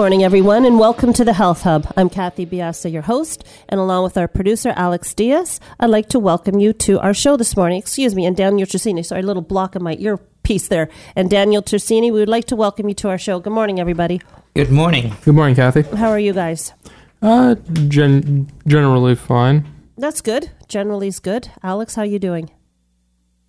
[0.00, 1.92] Morning, everyone, and welcome to the Health Hub.
[1.94, 6.18] I'm Kathy Biasi, your host, and along with our producer, Alex Diaz, I'd like to
[6.18, 7.78] welcome you to our show this morning.
[7.78, 9.04] Excuse me, and Daniel Tersini.
[9.04, 10.88] Sorry, a little block in my earpiece there.
[11.14, 13.40] And Daniel Tersini, we would like to welcome you to our show.
[13.40, 14.22] Good morning, everybody.
[14.56, 15.12] Good morning.
[15.22, 15.82] Good morning, Kathy.
[15.82, 16.72] How are you guys?
[17.20, 19.66] Uh, gen- generally fine.
[19.98, 20.50] That's good.
[20.66, 21.50] Generally is good.
[21.62, 22.50] Alex, how you doing?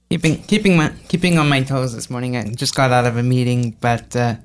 [0.10, 2.36] Keeping keeping my keeping on my toes this morning.
[2.36, 4.36] I just got out of a meeting, but uh,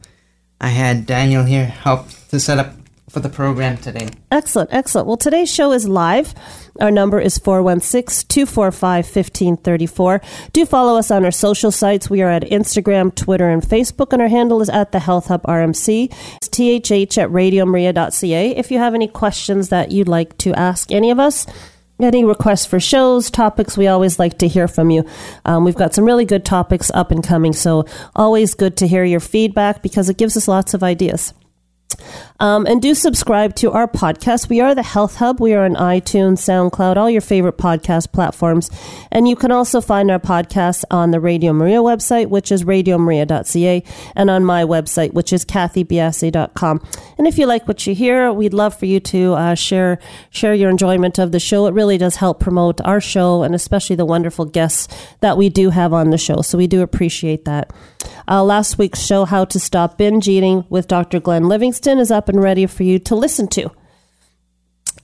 [0.61, 2.75] I had Daniel here help to set up
[3.09, 4.09] for the program today.
[4.31, 5.07] Excellent, excellent.
[5.07, 6.35] Well, today's show is live.
[6.81, 10.21] Our number is 416 245 1534.
[10.53, 12.11] Do follow us on our social sites.
[12.11, 15.43] We are at Instagram, Twitter, and Facebook, and our handle is at the Health Hub
[15.45, 16.13] RMC.
[16.37, 18.57] It's thh at radiomaria.ca.
[18.57, 21.47] If you have any questions that you'd like to ask any of us,
[22.05, 25.05] any requests for shows, topics, we always like to hear from you.
[25.45, 29.05] Um, we've got some really good topics up and coming, so always good to hear
[29.05, 31.33] your feedback because it gives us lots of ideas.
[32.39, 34.49] Um, and do subscribe to our podcast.
[34.49, 35.41] We are the Health Hub.
[35.41, 38.71] We are on iTunes, SoundCloud, all your favorite podcast platforms.
[39.11, 43.83] And you can also find our podcast on the Radio Maria website, which is radiomaria.ca,
[44.15, 46.87] and on my website, which is kathybiasi.com.
[47.19, 49.99] And if you like what you hear, we'd love for you to uh, share
[50.31, 51.67] share your enjoyment of the show.
[51.67, 54.89] It really does help promote our show and especially the wonderful guests
[55.21, 56.43] that we do have on the show.
[56.43, 57.73] So we do appreciate that.
[58.29, 61.21] Uh, last week's show, How to Stop Binge Eating with Dr.
[61.21, 63.71] Glenn Livingston, is up and ready for you to listen to.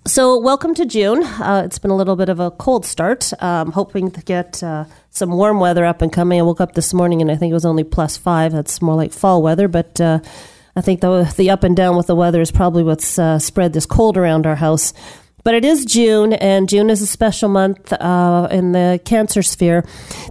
[0.05, 1.23] So, welcome to June.
[1.23, 3.33] Uh, it's been a little bit of a cold start.
[3.41, 6.41] Um, hoping to get uh, some warm weather up and coming.
[6.41, 8.51] I woke up this morning and I think it was only plus five.
[8.51, 10.19] That's more like fall weather, but uh,
[10.75, 13.75] I think the, the up and down with the weather is probably what's uh, spread
[13.75, 14.93] this cold around our house.
[15.45, 19.85] But it is June, and June is a special month uh, in the cancer sphere.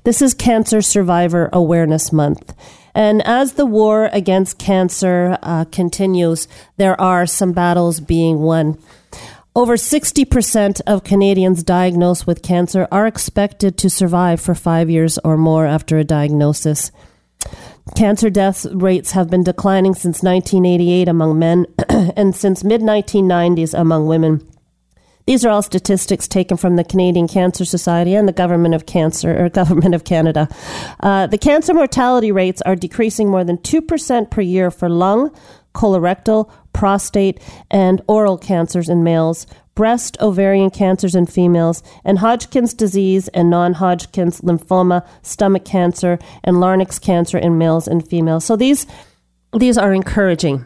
[0.03, 2.53] This is Cancer Survivor Awareness Month.
[2.93, 6.47] And as the war against cancer uh, continues,
[6.77, 8.77] there are some battles being won.
[9.53, 15.35] Over 60% of Canadians diagnosed with cancer are expected to survive for five years or
[15.35, 16.91] more after a diagnosis.
[17.95, 24.07] Cancer death rates have been declining since 1988 among men and since mid 1990s among
[24.07, 24.47] women.
[25.25, 29.43] These are all statistics taken from the Canadian Cancer Society and the Government of Cancer
[29.43, 30.47] or Government of Canada.
[30.99, 35.35] Uh, the cancer mortality rates are decreasing more than two percent per year for lung,
[35.73, 37.39] colorectal, prostate,
[37.69, 39.45] and oral cancers in males,
[39.75, 46.99] breast, ovarian cancers in females, and Hodgkin's disease and non-Hodgkin's lymphoma, stomach cancer, and larynx
[46.99, 48.45] cancer in males and females.
[48.45, 48.85] So these
[49.57, 50.65] these are encouraging.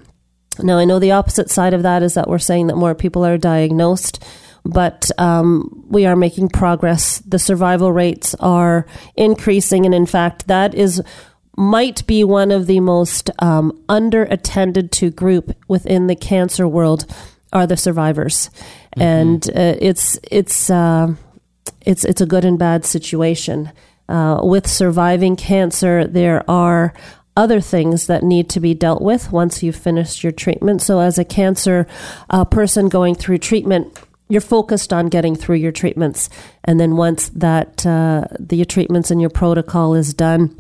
[0.60, 3.26] Now I know the opposite side of that is that we're saying that more people
[3.26, 4.24] are diagnosed
[4.66, 7.20] but um, we are making progress.
[7.20, 11.02] The survival rates are increasing, and in fact, that is
[11.58, 17.06] might be one of the most um, under attended to group within the cancer world
[17.54, 18.50] are the survivors,
[18.98, 19.02] mm-hmm.
[19.02, 21.14] and uh, it's it's uh,
[21.82, 23.72] it's it's a good and bad situation.
[24.08, 26.94] Uh, with surviving cancer, there are
[27.38, 30.82] other things that need to be dealt with once you've finished your treatment.
[30.82, 31.88] So, as a cancer
[32.30, 36.30] uh, person going through treatment, you're focused on getting through your treatments.
[36.64, 40.60] And then once that uh, the treatments and your protocol is done,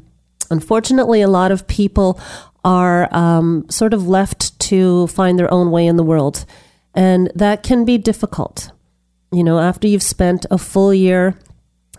[0.52, 2.20] unfortunately, a lot of people
[2.64, 6.46] are um, sort of left to find their own way in the world,
[6.94, 8.72] and that can be difficult.
[9.32, 11.38] You know, after you've spent a full year,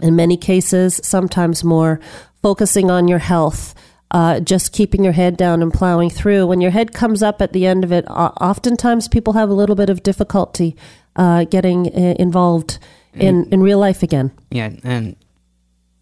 [0.01, 2.01] in many cases, sometimes more,
[2.43, 3.75] focusing on your health.
[4.09, 6.47] Uh, just keeping your head down and plowing through.
[6.47, 9.75] When your head comes up at the end of it, oftentimes people have a little
[9.75, 10.77] bit of difficulty
[11.17, 12.79] uh, getting uh, involved
[13.15, 14.31] in, in real life again.
[14.51, 15.17] Yeah, and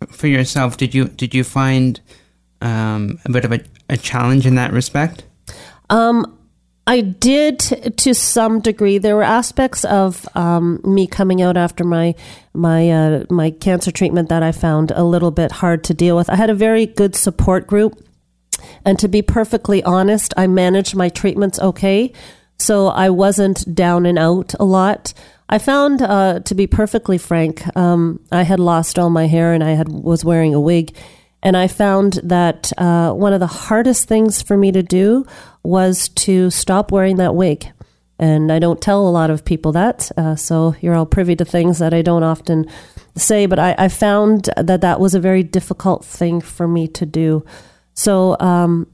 [0.09, 2.01] for yourself, did you did you find
[2.61, 5.25] um, a bit of a, a, challenge in that respect?
[5.91, 6.39] Um,
[6.87, 7.59] I did
[7.97, 8.99] to some degree.
[8.99, 12.15] There were aspects of um, me coming out after my
[12.53, 16.29] my uh, my cancer treatment that I found a little bit hard to deal with.
[16.29, 18.05] I had a very good support group,
[18.85, 22.13] and to be perfectly honest, I managed my treatments okay,
[22.65, 25.13] so I wasn't down and out a lot.
[25.51, 29.63] I found, uh, to be perfectly frank, um, I had lost all my hair and
[29.63, 30.97] I had was wearing a wig,
[31.43, 35.27] and I found that uh, one of the hardest things for me to do
[35.63, 37.71] was to stop wearing that wig.
[38.19, 41.45] And I don't tell a lot of people that, uh, so you're all privy to
[41.45, 42.65] things that I don't often
[43.15, 43.45] say.
[43.45, 47.45] But I, I found that that was a very difficult thing for me to do.
[47.93, 48.87] So, um,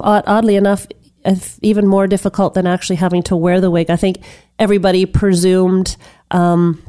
[0.00, 0.86] oddly enough,
[1.62, 3.90] even more difficult than actually having to wear the wig.
[3.90, 4.18] I think
[4.58, 5.96] everybody presumed
[6.30, 6.82] um,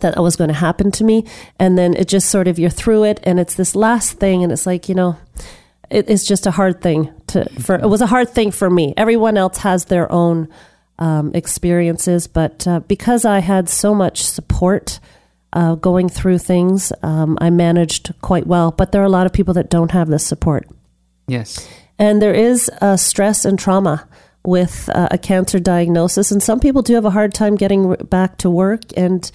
[0.00, 1.26] that was going to happen to me,
[1.58, 4.52] and then it just sort of you're through it, and it's this last thing, and
[4.52, 5.16] it's like you know,
[5.90, 7.48] it, it's just a hard thing to.
[7.60, 8.94] For it was a hard thing for me.
[8.96, 10.48] Everyone else has their own
[10.98, 15.00] um, experiences, but uh, because I had so much support.
[15.52, 18.70] Uh, going through things, um, I managed quite well.
[18.70, 20.68] But there are a lot of people that don't have this support.
[21.26, 21.68] Yes.
[22.00, 24.08] And there is uh, stress and trauma
[24.42, 28.38] with uh, a cancer diagnosis, and some people do have a hard time getting back
[28.38, 28.80] to work.
[28.96, 29.30] And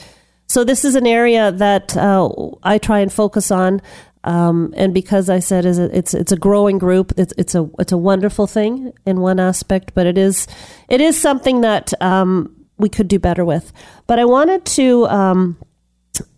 [0.47, 2.27] so, this is an area that uh,
[2.63, 3.83] I try and focus on.
[4.23, 7.91] Um, and because I said is it's it's a growing group, it's it's a it's
[7.91, 10.47] a wonderful thing in one aspect, but it is
[10.89, 13.71] it is something that um, we could do better with.
[14.07, 15.05] But I wanted to.
[15.05, 15.57] Um,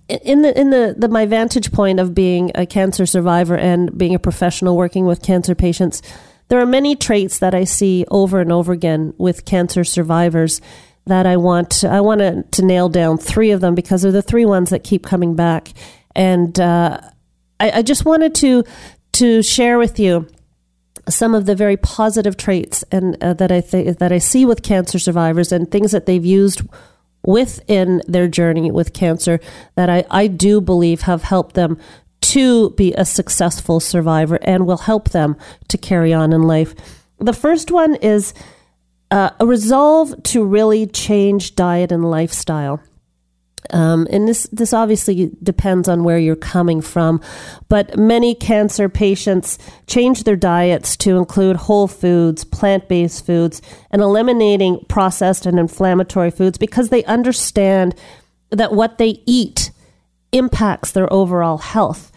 [0.10, 4.16] in the in the, the my vantage point of being a cancer survivor and being
[4.16, 6.02] a professional working with cancer patients,
[6.48, 10.62] there are many traits that I see over and over again with cancer survivors
[11.06, 14.46] that I want I want to, nail down three of them because they're the three
[14.46, 15.74] ones that keep coming back,
[16.16, 17.00] and uh,
[17.60, 18.64] I, I just wanted to
[19.14, 20.28] to share with you
[21.10, 24.64] some of the very positive traits and uh, that I think that I see with
[24.64, 26.62] cancer survivors and things that they've used
[27.24, 29.40] within their journey with cancer
[29.76, 31.78] that I, I do believe have helped them
[32.22, 35.36] to be a successful survivor and will help them
[35.68, 36.74] to carry on in life.
[37.20, 38.34] The first one is
[39.12, 42.82] uh, a resolve to really change diet and lifestyle.
[43.72, 47.22] Um, and this this obviously depends on where you're coming from,
[47.70, 53.62] but many cancer patients change their diets to include whole foods, plant based foods,
[53.92, 57.96] and eliminating processed and inflammatory foods because they understand
[58.52, 59.72] that what they eat
[60.32, 62.12] impacts their overall health.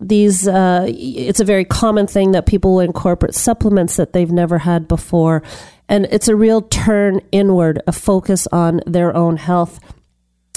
[0.00, 4.86] These uh, it's a very common thing that people incorporate supplements that they've never had
[4.86, 5.42] before,
[5.88, 9.80] and it's a real turn inward, a focus on their own health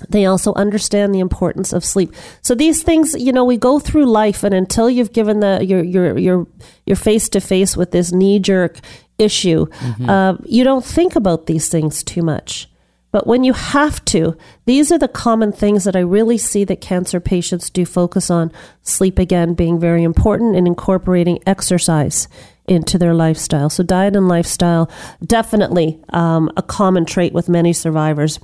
[0.10, 2.14] they also understand the importance of sleep.
[2.42, 5.84] So these things, you know, we go through life, and until you've given the your
[5.84, 6.48] your your
[6.86, 8.80] your face to face with this knee jerk
[9.18, 10.10] issue, mm-hmm.
[10.10, 12.68] uh, you don't think about these things too much.
[13.12, 16.80] But when you have to, these are the common things that I really see that
[16.80, 18.52] cancer patients do focus on.
[18.84, 22.30] Sleep again being very important and incorporating exercise
[22.68, 23.70] into their lifestyle.
[23.70, 24.90] So diet and lifestyle
[25.26, 28.40] definitely um, a common trait with many survivors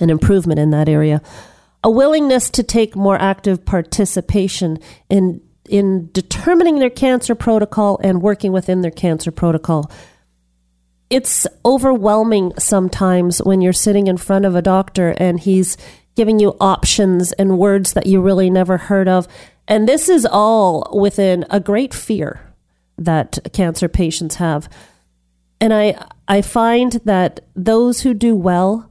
[0.00, 1.22] an improvement in that area.
[1.84, 4.78] A willingness to take more active participation
[5.08, 9.90] in in determining their cancer protocol and working within their cancer protocol.
[11.10, 15.76] It's overwhelming sometimes when you're sitting in front of a doctor and he's
[16.16, 19.28] giving you options and words that you really never heard of.
[19.68, 22.40] And this is all within a great fear
[22.98, 24.68] that cancer patients have.
[25.60, 28.87] And I I find that those who do well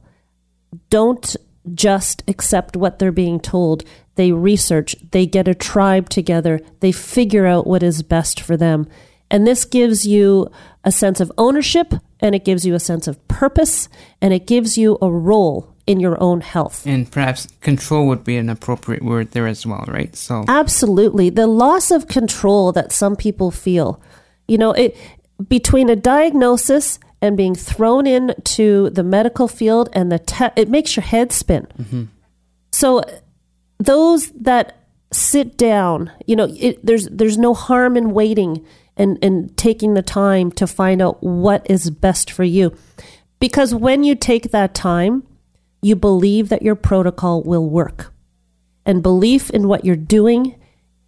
[0.90, 1.36] don't
[1.74, 3.84] just accept what they're being told.
[4.14, 8.88] They research, they get a tribe together, they figure out what is best for them.
[9.30, 10.50] And this gives you
[10.84, 13.88] a sense of ownership and it gives you a sense of purpose
[14.20, 16.86] and it gives you a role in your own health.
[16.86, 20.14] And perhaps control would be an appropriate word there as well, right?
[20.16, 21.30] So Absolutely.
[21.30, 24.00] The loss of control that some people feel.
[24.46, 24.96] You know, it
[25.48, 30.96] between a diagnosis and being thrown into the medical field and the te- it makes
[30.96, 31.66] your head spin.
[31.78, 32.04] Mm-hmm.
[32.72, 33.02] So
[33.78, 38.64] those that sit down, you know, it, there's there's no harm in waiting
[38.96, 42.74] and and taking the time to find out what is best for you.
[43.40, 45.26] Because when you take that time,
[45.82, 48.12] you believe that your protocol will work.
[48.84, 50.58] And belief in what you're doing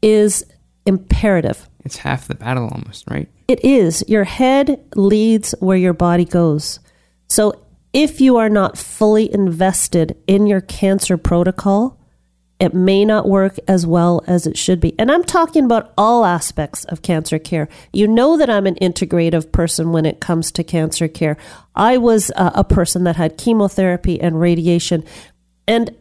[0.02, 0.44] is
[0.86, 1.69] imperative.
[1.84, 3.28] It's half the battle almost, right?
[3.48, 4.04] It is.
[4.06, 6.78] Your head leads where your body goes.
[7.28, 11.98] So if you are not fully invested in your cancer protocol,
[12.60, 14.94] It may not work as well as it should be.
[14.98, 17.70] And I'm talking about all aspects of cancer care.
[17.90, 21.38] You know that I'm an integrative person when it comes to cancer care.
[21.74, 25.04] I was uh, a person that had chemotherapy and radiation,
[25.66, 25.96] and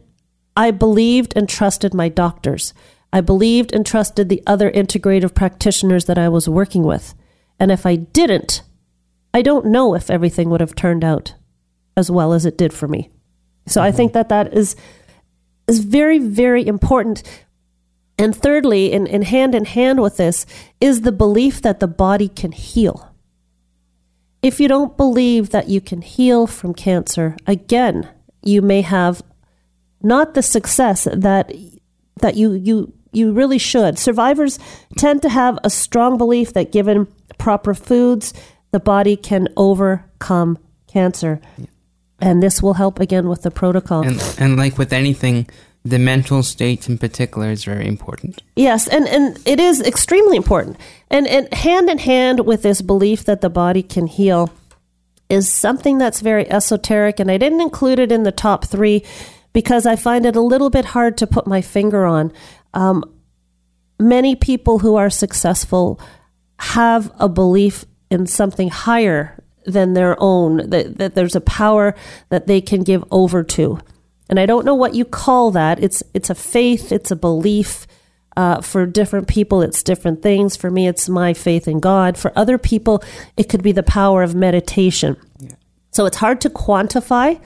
[0.54, 2.74] I believed and trusted my doctors.
[3.12, 7.14] I believed and trusted the other integrative practitioners that I was working with.
[7.58, 8.62] And if I didn't,
[9.34, 11.34] I don't know if everything would have turned out
[11.96, 13.10] as well as it did for me.
[13.66, 13.88] So mm-hmm.
[13.88, 14.76] I think that that is
[15.66, 17.22] is very very important.
[18.18, 20.46] And thirdly, in, in hand in hand with this,
[20.80, 23.14] is the belief that the body can heal.
[24.42, 28.08] If you don't believe that you can heal from cancer, again,
[28.42, 29.22] you may have
[30.02, 31.52] not the success that
[32.20, 33.98] that you you you really should.
[33.98, 34.58] Survivors
[34.96, 37.06] tend to have a strong belief that given
[37.38, 38.32] proper foods,
[38.70, 41.40] the body can overcome cancer.
[41.58, 41.66] Yeah.
[42.20, 44.06] And this will help again with the protocol.
[44.06, 45.48] And, and like with anything,
[45.84, 48.42] the mental state in particular is very important.
[48.56, 50.76] Yes, and, and it is extremely important.
[51.10, 54.50] And, and hand in hand with this belief that the body can heal
[55.30, 59.04] is something that's very esoteric, and I didn't include it in the top three
[59.52, 62.32] because I find it a little bit hard to put my finger on.
[62.74, 63.04] Um,
[63.98, 66.00] many people who are successful
[66.58, 71.94] have a belief in something higher than their own, that, that there's a power
[72.28, 73.78] that they can give over to.
[74.28, 75.82] And I don't know what you call that.
[75.82, 77.86] It's it's a faith, it's a belief.
[78.36, 80.56] Uh, for different people, it's different things.
[80.56, 82.16] For me, it's my faith in God.
[82.16, 83.02] For other people,
[83.36, 85.16] it could be the power of meditation.
[85.40, 85.50] Yeah.
[85.90, 87.40] So it's hard to quantify.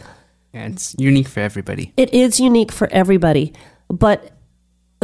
[0.52, 1.94] Yeah, it's unique for everybody.
[1.96, 3.54] It is unique for everybody.
[3.88, 4.33] But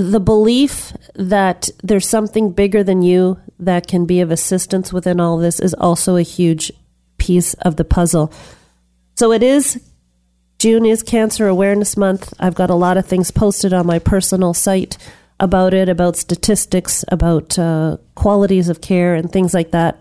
[0.00, 5.36] the belief that there's something bigger than you that can be of assistance within all
[5.36, 6.72] this is also a huge
[7.18, 8.32] piece of the puzzle.
[9.16, 9.82] So it is
[10.58, 12.32] June is Cancer Awareness Month.
[12.40, 14.96] I've got a lot of things posted on my personal site
[15.38, 19.98] about it, about statistics, about uh, qualities of care, and things like that.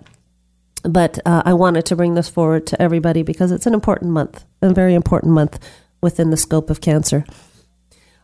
[0.83, 4.45] But uh, I wanted to bring this forward to everybody because it's an important month,
[4.61, 5.59] a very important month
[6.01, 7.25] within the scope of cancer.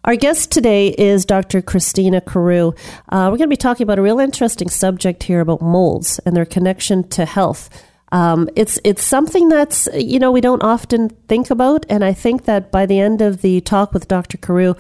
[0.05, 1.63] Our guest today is Dr.
[1.63, 2.73] Christina Carew.
[3.09, 6.35] Uh, we're going to be talking about a real interesting subject here about molds and
[6.35, 7.71] their connection to health.
[8.11, 12.45] Um, it's it's something that's you know we don't often think about, and I think
[12.45, 14.37] that by the end of the talk with Dr.
[14.37, 14.75] Carew,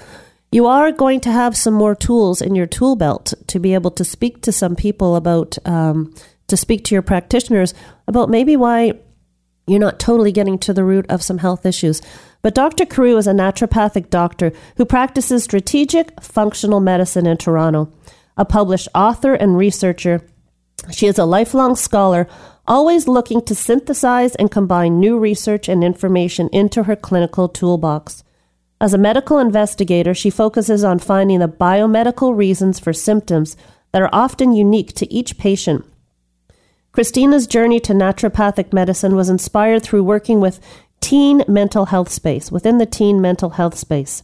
[0.51, 3.91] you are going to have some more tools in your tool belt to be able
[3.91, 6.13] to speak to some people about um,
[6.49, 7.73] to speak to your practitioners
[8.07, 8.93] about maybe why
[9.65, 11.99] you're not totally getting to the root of some health issues.
[12.45, 12.85] But Dr.
[12.85, 17.91] Carew is a naturopathic doctor who practices strategic functional medicine in Toronto.
[18.37, 20.21] A published author and researcher,
[20.91, 22.27] she is a lifelong scholar
[22.67, 28.23] always looking to synthesize and combine new research and information into her clinical toolbox.
[28.79, 33.57] As a medical investigator, she focuses on finding the biomedical reasons for symptoms
[33.91, 35.83] that are often unique to each patient.
[36.95, 40.61] Christina's journey to naturopathic medicine was inspired through working with
[41.05, 44.23] teen mental health space, within the teen mental health space.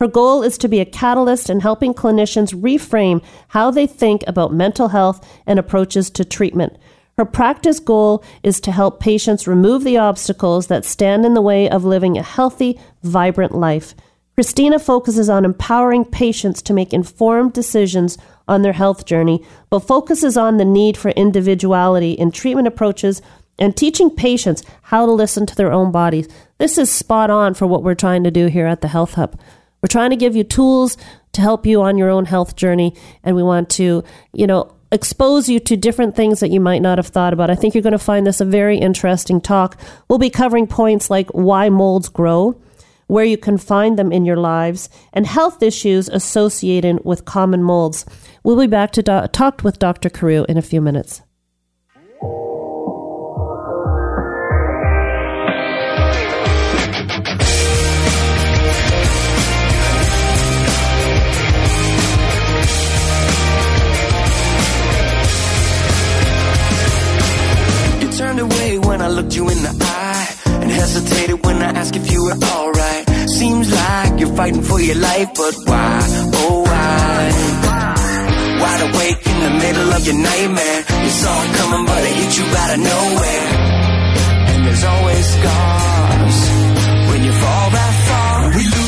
[0.00, 4.52] Her goal is to be a catalyst in helping clinicians reframe how they think about
[4.52, 6.76] mental health and approaches to treatment,
[7.18, 11.68] her practice goal is to help patients remove the obstacles that stand in the way
[11.68, 13.96] of living a healthy, vibrant life.
[14.36, 20.36] Christina focuses on empowering patients to make informed decisions on their health journey, but focuses
[20.36, 23.20] on the need for individuality in treatment approaches
[23.58, 26.28] and teaching patients how to listen to their own bodies.
[26.58, 29.38] This is spot on for what we're trying to do here at the Health Hub.
[29.82, 30.96] We're trying to give you tools
[31.32, 35.48] to help you on your own health journey, and we want to, you know, expose
[35.48, 37.50] you to different things that you might not have thought about.
[37.50, 39.78] I think you're going to find this a very interesting talk.
[40.08, 42.60] We'll be covering points like why molds grow,
[43.06, 48.04] where you can find them in your lives, and health issues associated with common molds.
[48.42, 50.10] We'll be back to do- talk with Dr.
[50.10, 51.22] Carew in a few minutes.
[69.18, 70.28] Looked you in the eye
[70.62, 73.04] and hesitated when I asked if you were alright.
[73.28, 75.98] Seems like you're fighting for your life, but why?
[76.40, 77.20] Oh, why?
[78.62, 80.80] Wide awake in the middle of your nightmare.
[81.04, 83.48] You saw it coming, but it hit you out of nowhere.
[84.50, 86.38] And there's always scars
[87.08, 88.34] when you fall that far.
[88.56, 88.87] We lose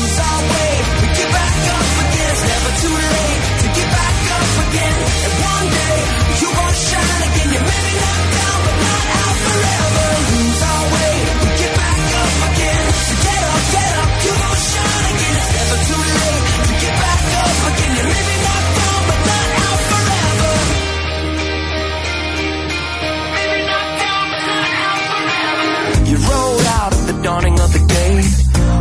[27.21, 28.13] dawning of the day.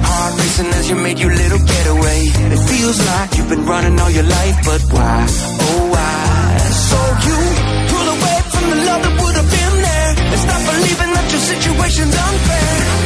[0.08, 2.20] Heart racing as you made your little getaway.
[2.54, 5.26] It feels like you've been running all your life, but why?
[5.66, 6.58] Oh, why?
[6.90, 7.38] So you
[7.92, 10.10] pull away from the love that would have been there.
[10.32, 12.99] And stop believing that your situation's unfair.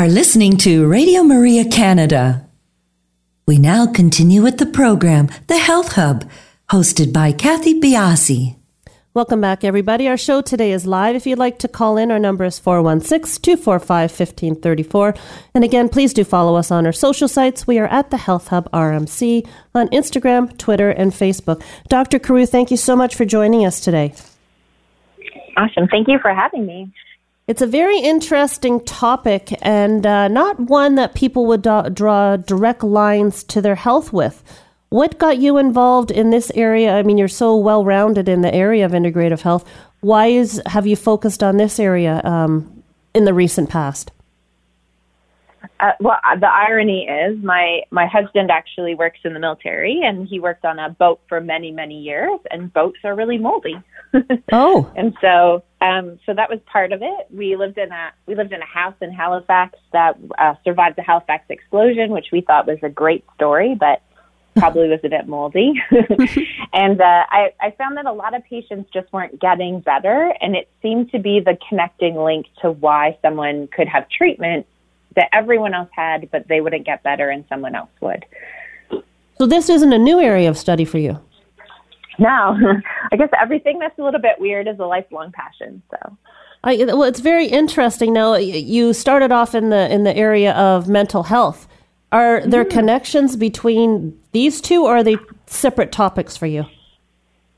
[0.00, 2.48] Are listening to Radio Maria Canada.
[3.46, 6.24] We now continue with the program, The Health Hub,
[6.70, 8.56] hosted by Kathy Biasi.
[9.12, 10.08] Welcome back, everybody.
[10.08, 11.16] Our show today is live.
[11.16, 15.14] If you'd like to call in, our number is 416 245 1534.
[15.52, 17.66] And again, please do follow us on our social sites.
[17.66, 21.62] We are at the Health Hub RMC on Instagram, Twitter, and Facebook.
[21.88, 22.18] Dr.
[22.18, 24.14] Carew, thank you so much for joining us today.
[25.58, 25.88] Awesome.
[25.88, 26.90] Thank you for having me.
[27.50, 32.84] It's a very interesting topic and uh, not one that people would do- draw direct
[32.84, 34.44] lines to their health with.
[34.90, 36.94] What got you involved in this area?
[36.96, 39.68] I mean, you're so well rounded in the area of integrative health.
[39.98, 42.84] Why is have you focused on this area um,
[43.14, 44.12] in the recent past?
[45.80, 50.28] Uh, well, uh, the irony is my my husband actually works in the military, and
[50.28, 53.74] he worked on a boat for many many years, and boats are really moldy.
[54.52, 57.26] Oh, and so um, so that was part of it.
[57.30, 61.02] We lived in a we lived in a house in Halifax that uh, survived the
[61.02, 64.02] Halifax explosion, which we thought was a great story, but
[64.56, 65.74] probably was a bit moldy.
[66.72, 70.54] and uh, I, I found that a lot of patients just weren't getting better, and
[70.54, 74.66] it seemed to be the connecting link to why someone could have treatment
[75.16, 78.26] that everyone else had, but they wouldn't get better, and someone else would.
[79.38, 81.18] so this isn't a new area of study for you.
[82.20, 82.56] Now,
[83.12, 85.82] I guess everything that's a little bit weird is a lifelong passion.
[85.90, 86.16] So.
[86.62, 88.12] I, well, it's very interesting.
[88.12, 91.66] Now, you started off in the in the area of mental health.
[92.12, 96.66] Are there connections between these two, or are they separate topics for you?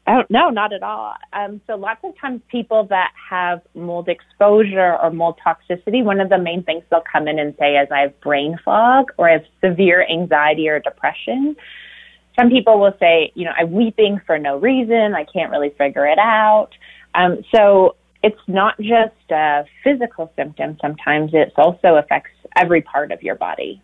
[0.06, 1.14] Oh, no, not at all.
[1.32, 6.28] Um, so lots of times people that have mold exposure or mold toxicity, one of
[6.28, 9.34] the main things they'll come in and say is I have brain fog or I
[9.34, 11.56] have severe anxiety or depression.
[12.38, 15.14] Some people will say, you know, I'm weeping for no reason.
[15.14, 16.70] I can't really figure it out.
[17.14, 20.78] Um, so it's not just a physical symptom.
[20.80, 23.82] Sometimes it also affects every part of your body.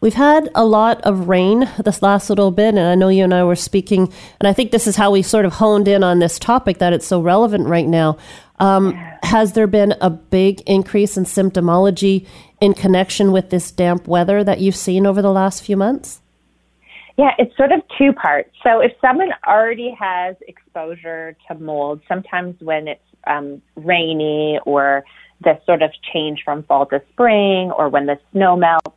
[0.00, 3.34] We've had a lot of rain this last little bit, and I know you and
[3.34, 6.20] I were speaking, and I think this is how we sort of honed in on
[6.20, 8.16] this topic that it's so relevant right now.
[8.58, 12.26] Um, has there been a big increase in symptomology
[12.62, 16.19] in connection with this damp weather that you've seen over the last few months?
[17.18, 18.50] Yeah, it's sort of two parts.
[18.62, 25.04] So if someone already has exposure to mold, sometimes when it's um, rainy or
[25.42, 28.96] the sort of change from fall to spring or when the snow melts,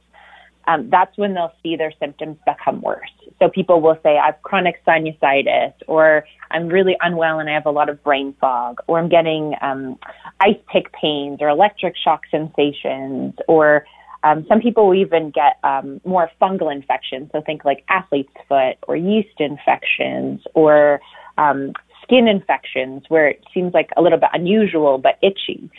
[0.67, 3.11] um, that's when they'll see their symptoms become worse.
[3.39, 7.65] So people will say, I have chronic sinusitis, or I'm really unwell and I have
[7.65, 9.97] a lot of brain fog, or I'm getting um,
[10.39, 13.85] ice pick pains or electric shock sensations, or
[14.23, 17.29] um, some people will even get um, more fungal infections.
[17.31, 21.01] So think like athlete's foot or yeast infections or
[21.37, 25.69] um, skin infections where it seems like a little bit unusual but itchy.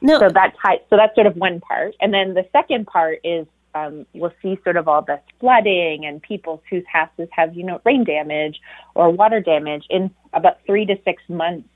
[0.00, 3.20] No, So that type, so that's sort of one part, and then the second part
[3.24, 7.64] is um, we'll see sort of all this flooding and people whose houses have you
[7.64, 8.60] know rain damage
[8.94, 11.68] or water damage in about three to six months.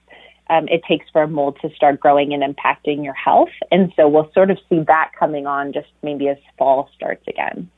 [0.50, 4.08] Um, it takes for a mold to start growing and impacting your health, and so
[4.08, 7.70] we'll sort of see that coming on just maybe as fall starts again.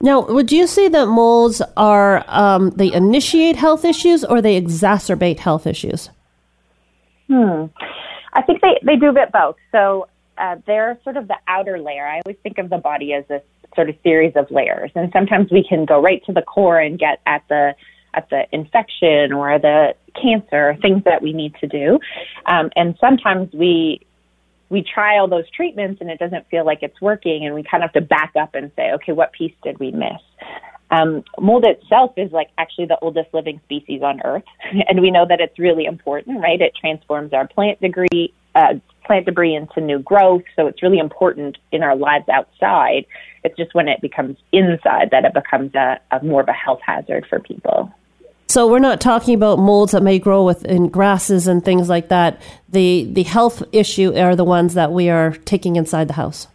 [0.00, 5.38] Now, would you say that molds are um, they initiate health issues or they exacerbate
[5.38, 6.10] health issues?
[7.28, 7.66] Hmm.
[8.32, 9.56] I think they, they do a bit both.
[9.70, 12.06] So uh, they're sort of the outer layer.
[12.06, 13.40] I always think of the body as a
[13.76, 16.98] sort of series of layers, and sometimes we can go right to the core and
[16.98, 17.74] get at the
[18.14, 21.98] at the infection or the cancer, things that we need to do.
[22.46, 24.00] Um, and sometimes we
[24.68, 27.84] we try all those treatments and it doesn't feel like it's working, and we kind
[27.84, 30.20] of have to back up and say, okay, what piece did we miss?
[30.90, 34.44] Um, mold itself is like actually the oldest living species on Earth,
[34.88, 36.60] and we know that it's really important, right?
[36.60, 41.58] It transforms our plant debris, uh, plant debris into new growth, so it's really important
[41.70, 43.04] in our lives outside.
[43.44, 46.80] It's just when it becomes inside that it becomes a, a more of a health
[46.84, 47.92] hazard for people.
[48.52, 52.42] So we're not talking about molds that may grow within grasses and things like that.
[52.68, 56.48] The the health issue are the ones that we are taking inside the house.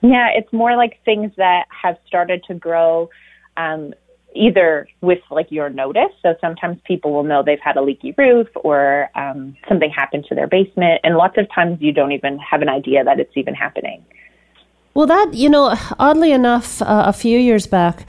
[0.00, 3.10] Yeah, it's more like things that have started to grow
[3.56, 3.94] um,
[4.34, 6.10] either with like your notice.
[6.20, 10.34] So sometimes people will know they've had a leaky roof or um, something happened to
[10.34, 13.54] their basement, and lots of times you don't even have an idea that it's even
[13.54, 14.04] happening.
[14.94, 18.04] Well, that you know, oddly enough, uh, a few years back,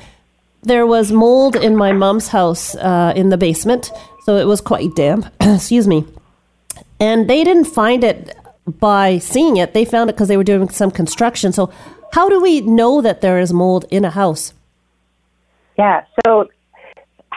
[0.63, 3.91] there was mold in my mom's house uh, in the basement,
[4.23, 5.25] so it was quite damp.
[5.41, 6.05] Excuse me,
[6.99, 9.73] and they didn't find it by seeing it.
[9.73, 11.51] They found it because they were doing some construction.
[11.51, 11.71] So,
[12.11, 14.53] how do we know that there is mold in a house?
[15.77, 16.49] Yeah, so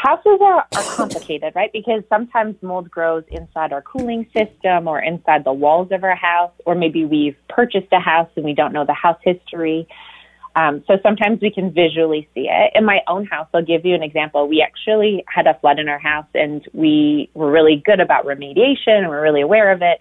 [0.02, 1.72] houses are, are complicated, right?
[1.72, 6.50] Because sometimes mold grows inside our cooling system or inside the walls of our house,
[6.66, 9.86] or maybe we've purchased a house and we don't know the house history.
[10.54, 12.72] Um, so sometimes we can visually see it.
[12.74, 14.48] In my own house, I'll give you an example.
[14.48, 18.98] We actually had a flood in our house and we were really good about remediation
[18.98, 20.00] and we're really aware of it.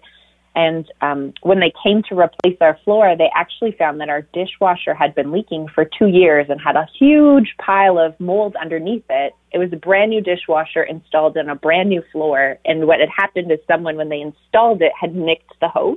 [0.54, 4.92] And um, when they came to replace our floor, they actually found that our dishwasher
[4.92, 9.34] had been leaking for two years and had a huge pile of mold underneath it.
[9.52, 12.58] It was a brand new dishwasher installed in a brand new floor.
[12.66, 15.96] And what had happened is someone, when they installed it, had nicked the hose.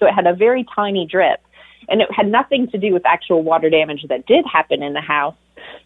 [0.00, 1.40] So it had a very tiny drip.
[1.88, 5.00] And it had nothing to do with actual water damage that did happen in the
[5.00, 5.36] house,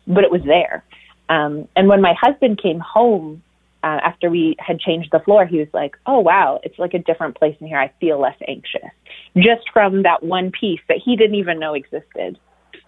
[0.07, 0.85] but it was there.
[1.29, 3.43] Um, and when my husband came home
[3.83, 6.99] uh, after we had changed the floor, he was like, "Oh wow, it's like a
[6.99, 7.79] different place in here.
[7.79, 8.91] I feel less anxious
[9.37, 12.39] just from that one piece that he didn't even know existed."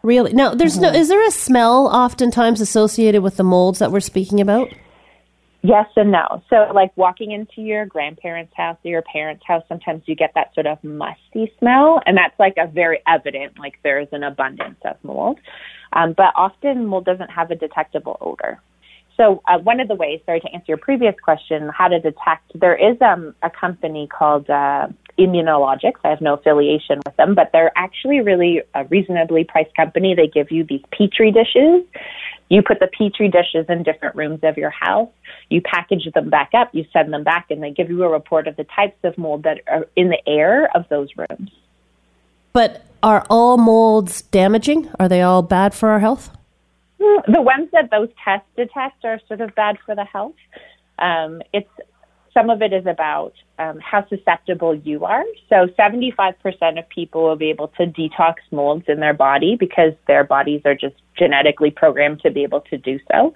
[0.02, 0.32] Really?
[0.32, 0.90] Now, there's no.
[0.90, 4.68] Is there a smell oftentimes associated with the molds that we're speaking about?
[5.62, 6.42] Yes and no.
[6.48, 10.54] So, like walking into your grandparents' house or your parents' house, sometimes you get that
[10.54, 14.96] sort of musty smell, and that's like a very evident, like there's an abundance of
[15.02, 15.38] mold.
[15.92, 18.58] Um, but often, mold doesn't have a detectable odor.
[19.18, 22.58] So, uh, one of the ways, sorry to answer your previous question, how to detect,
[22.58, 24.86] there is um, a company called uh,
[25.20, 26.00] ImmunoLytics.
[26.02, 30.14] I have no affiliation with them, but they're actually really a reasonably priced company.
[30.14, 31.84] They give you these petri dishes.
[32.48, 35.10] You put the petri dishes in different rooms of your house.
[35.50, 36.70] You package them back up.
[36.72, 39.44] You send them back, and they give you a report of the types of mold
[39.44, 41.50] that are in the air of those rooms.
[42.52, 44.90] But are all molds damaging?
[44.98, 46.36] Are they all bad for our health?
[46.98, 50.34] The ones that those tests detect are sort of bad for the health.
[50.98, 51.70] Um, it's
[52.32, 55.24] some of it is about um, how susceptible you are.
[55.48, 60.24] So, 75% of people will be able to detox molds in their body because their
[60.24, 63.34] bodies are just genetically programmed to be able to do so.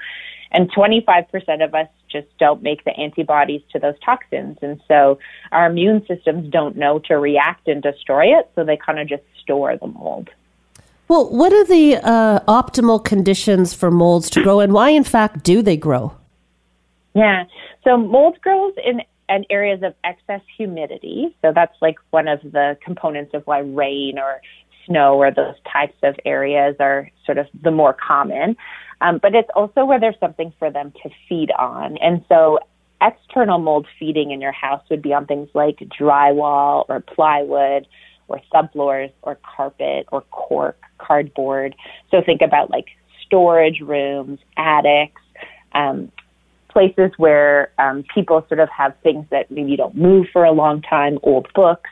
[0.53, 4.57] And 25% of us just don't make the antibodies to those toxins.
[4.63, 5.19] And so
[5.51, 8.49] our immune systems don't know to react and destroy it.
[8.55, 10.31] So they kind of just store the mold.
[11.09, 15.43] Well, what are the uh, optimal conditions for molds to grow, and why, in fact,
[15.43, 16.15] do they grow?
[17.15, 17.45] Yeah.
[17.85, 21.37] So mold grows in, in areas of excess humidity.
[21.43, 24.41] So that's like one of the components of why rain or
[24.87, 28.57] snow or those types of areas are sort of the more common.
[29.01, 31.97] Um, but it's also where there's something for them to feed on.
[31.99, 32.59] And so
[33.01, 37.87] external mold feeding in your house would be on things like drywall or plywood
[38.29, 41.75] or subfloors or carpet or cork, cardboard.
[42.11, 42.87] So think about like
[43.27, 45.21] storage rooms, attics,
[45.73, 46.11] um,
[46.75, 50.83] places where um, people sort of have things that maybe don't move for a long
[50.83, 51.89] time, old books.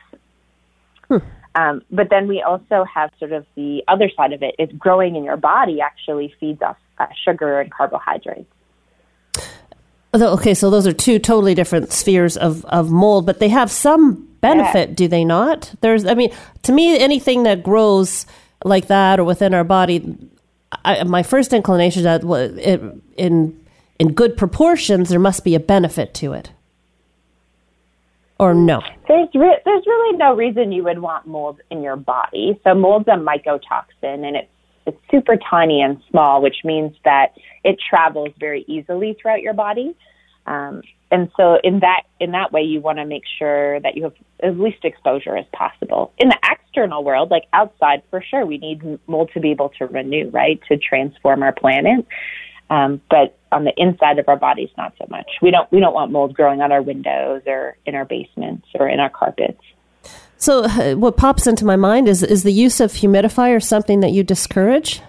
[1.55, 5.15] Um, but then we also have sort of the other side of it is growing
[5.15, 8.49] in your body actually feeds off uh, sugar and carbohydrates.
[10.13, 13.69] Although- Okay, so those are two totally different spheres of, of mold, but they have
[13.69, 15.71] some benefit, do they not?
[15.81, 16.31] There's, I mean,
[16.63, 18.25] to me, anything that grows
[18.65, 20.17] like that or within our body,
[20.83, 22.23] I, my first inclination is that
[22.57, 22.81] it,
[23.15, 23.62] in
[23.99, 26.51] in good proportions, there must be a benefit to it.
[28.39, 28.81] Or no?
[29.07, 32.59] There's re- there's really no reason you would want mold in your body.
[32.63, 34.49] So mold's a mycotoxin, and it's
[34.85, 39.95] it's super tiny and small, which means that it travels very easily throughout your body.
[40.45, 44.03] Um, and so in that in that way, you want to make sure that you
[44.03, 46.11] have as least exposure as possible.
[46.17, 49.85] In the external world, like outside, for sure, we need mold to be able to
[49.85, 52.05] renew, right, to transform our planet.
[52.69, 55.29] Um, but on the inside of our bodies, not so much.
[55.41, 58.87] We don't we don't want mold growing on our windows or in our basements or
[58.87, 59.61] in our carpets.
[60.37, 64.11] So, uh, what pops into my mind is is the use of humidifier something that
[64.11, 65.01] you discourage?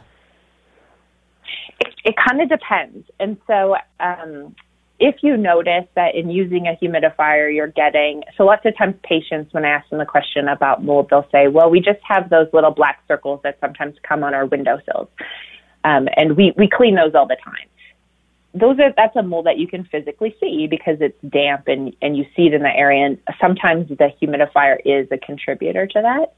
[1.81, 3.09] It, it kind of depends.
[3.19, 4.55] And so, um,
[5.01, 9.53] if you notice that in using a humidifier, you're getting so lots of times patients,
[9.53, 12.47] when I ask them the question about mold, they'll say, "Well, we just have those
[12.53, 15.09] little black circles that sometimes come on our windowsills,
[15.85, 17.69] um, and we we clean those all the time."
[18.55, 22.17] Those are that's a mold that you can physically see because it's damp and and
[22.17, 23.07] you see it in the area.
[23.07, 26.35] And sometimes the humidifier is a contributor to that,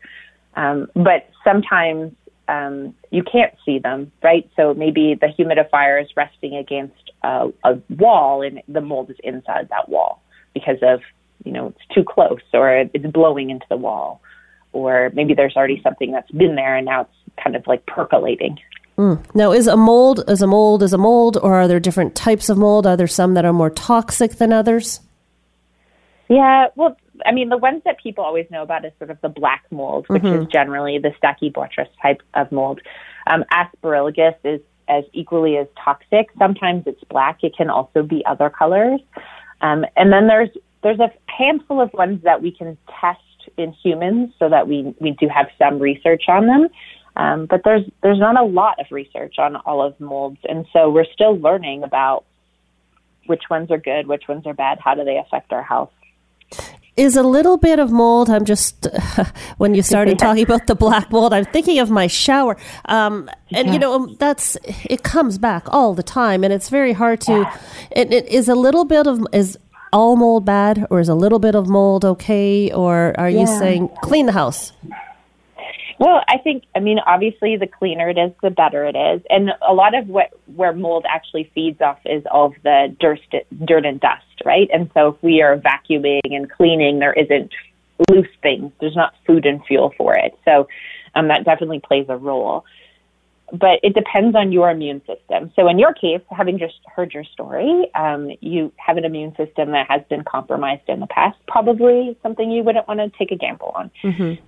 [0.61, 2.13] um, but sometimes
[2.49, 4.49] um, you can't see them, right?
[4.57, 9.69] So maybe the humidifier is resting against a, a wall and the mold is inside
[9.71, 10.23] that wall
[10.55, 11.01] because of,
[11.45, 14.21] you know, it's too close or it's blowing into the wall.
[14.73, 18.59] Or maybe there's already something that's been there and now it's kind of like percolating.
[18.99, 22.49] Now, is a mold is a mold is a mold, or are there different types
[22.49, 22.87] of mold?
[22.87, 25.01] Are there some that are more toxic than others?
[26.29, 29.29] Yeah, well, I mean, the ones that people always know about is sort of the
[29.29, 32.81] black mold, which is generally the Stachybotrys type of mold.
[33.27, 36.29] Um, Aspergillus is as equally as toxic.
[36.39, 37.39] Sometimes it's black.
[37.43, 39.01] It can also be other colors.
[39.61, 40.51] Um, and then there's
[40.83, 43.21] there's a handful of ones that we can test
[43.57, 46.69] in humans, so that we we do have some research on them.
[47.17, 50.91] Um, but there's there's not a lot of research on all of molds, and so
[50.91, 52.25] we're still learning about
[53.25, 55.91] which ones are good, which ones are bad, how do they affect our health.
[56.97, 58.31] Is a little bit of mold.
[58.31, 58.87] I'm just
[59.57, 63.73] when you started talking about the black mold, I'm thinking of my shower, um, and
[63.73, 67.51] you know that's it comes back all the time, and it's very hard to.
[67.91, 69.59] It, it is a little bit of is
[69.91, 73.89] all mold bad, or is a little bit of mold okay, or are you saying
[74.03, 74.73] clean the house?
[75.99, 79.23] Well, I think, I mean, obviously, the cleaner it is, the better it is.
[79.31, 83.21] And a lot of what where mold actually feeds off is all of the dirt,
[83.65, 84.69] dirt and dust, right?
[84.73, 87.53] And so, if we are vacuuming and cleaning, there isn't
[88.11, 88.73] loose things.
[88.81, 90.39] There's not food and fuel for it.
[90.45, 90.69] So,
[91.15, 92.65] um, that definitely plays a role.
[93.53, 95.53] But it depends on your immune system.
[95.57, 99.71] So, in your case, having just heard your story, um, you have an immune system
[99.71, 101.39] that has been compromised in the past.
[101.49, 103.91] Probably something you wouldn't want to take a gamble on.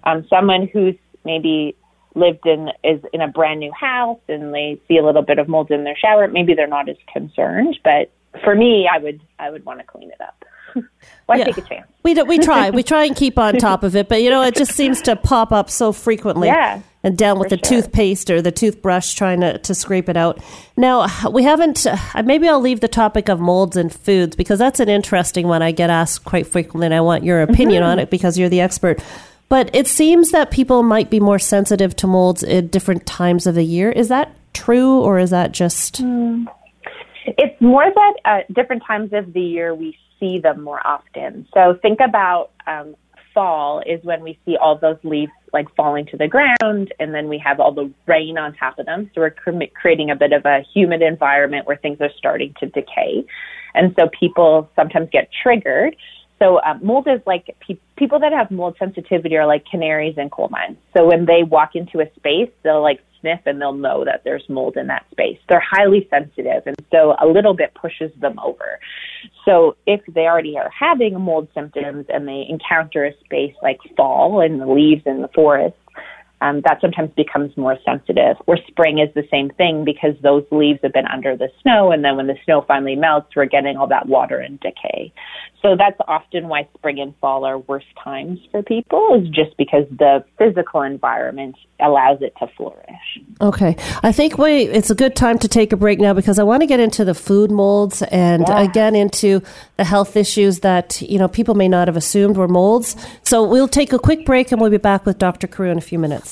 [0.04, 0.96] Um, someone who's
[1.28, 1.76] maybe
[2.14, 5.46] lived in is in a brand new house and they see a little bit of
[5.48, 7.78] mold in their shower, maybe they're not as concerned.
[7.84, 8.10] But
[8.42, 10.44] for me, I would I would want to clean it up.
[11.26, 11.44] Why Yeah.
[11.44, 11.86] take a chance?
[12.02, 14.42] We do, we try we try and keep on top of it, but you know
[14.42, 16.48] it just seems to pop up so frequently.
[16.48, 17.82] Yeah, and down with the sure.
[17.82, 20.40] toothpaste or the toothbrush, trying to to scrape it out.
[20.76, 21.86] Now we haven't.
[21.86, 25.62] Uh, maybe I'll leave the topic of molds and foods because that's an interesting one.
[25.62, 27.90] I get asked quite frequently, and I want your opinion Mm-hmm.
[27.92, 29.00] on it because you're the expert.
[29.48, 33.54] But it seems that people might be more sensitive to molds at different times of
[33.54, 33.90] the year.
[33.90, 36.00] Is that true, or is that just?
[37.26, 41.46] It's more that uh, different times of the year we see them more often.
[41.54, 42.94] So think about um,
[43.32, 47.28] fall is when we see all those leaves like falling to the ground, and then
[47.28, 49.10] we have all the rain on top of them.
[49.14, 52.66] So we're cre- creating a bit of a humid environment where things are starting to
[52.66, 53.24] decay,
[53.74, 55.96] and so people sometimes get triggered.
[56.38, 60.30] So um, mold is like pe- people that have mold sensitivity are like canaries in
[60.30, 60.76] coal mines.
[60.96, 64.44] So when they walk into a space, they'll like sniff and they'll know that there's
[64.48, 65.38] mold in that space.
[65.48, 68.78] They're highly sensitive, and so a little bit pushes them over.
[69.44, 74.40] So if they already are having mold symptoms and they encounter a space like fall
[74.40, 75.76] and the leaves in the forest,
[76.40, 78.36] um, that sometimes becomes more sensitive.
[78.46, 82.04] Or spring is the same thing because those leaves have been under the snow, and
[82.04, 85.12] then when the snow finally melts, we're getting all that water and decay.
[85.62, 89.84] So that's often why spring and fall are worse times for people, is just because
[89.90, 93.18] the physical environment allows it to flourish.
[93.40, 96.44] Okay, I think we it's a good time to take a break now because I
[96.44, 98.62] want to get into the food molds and Yeah.
[98.62, 99.42] again into
[99.76, 102.96] the health issues that you know people may not have assumed were molds.
[103.22, 105.46] So we'll take a quick break and we'll be back with Dr.
[105.46, 106.27] Carew in a few minutes.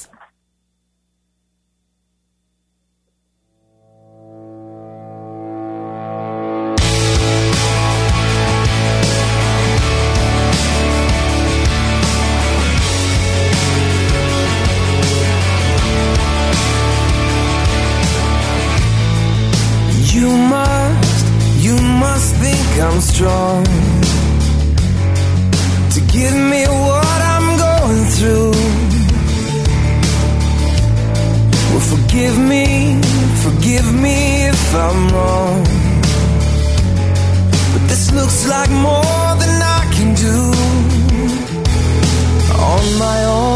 [22.79, 23.65] I'm strong
[25.95, 28.53] to give me what I'm going through.
[31.71, 33.01] Well, forgive me,
[33.47, 35.65] forgive me if I'm wrong.
[37.73, 40.39] But this looks like more than I can do
[42.61, 43.56] on my own.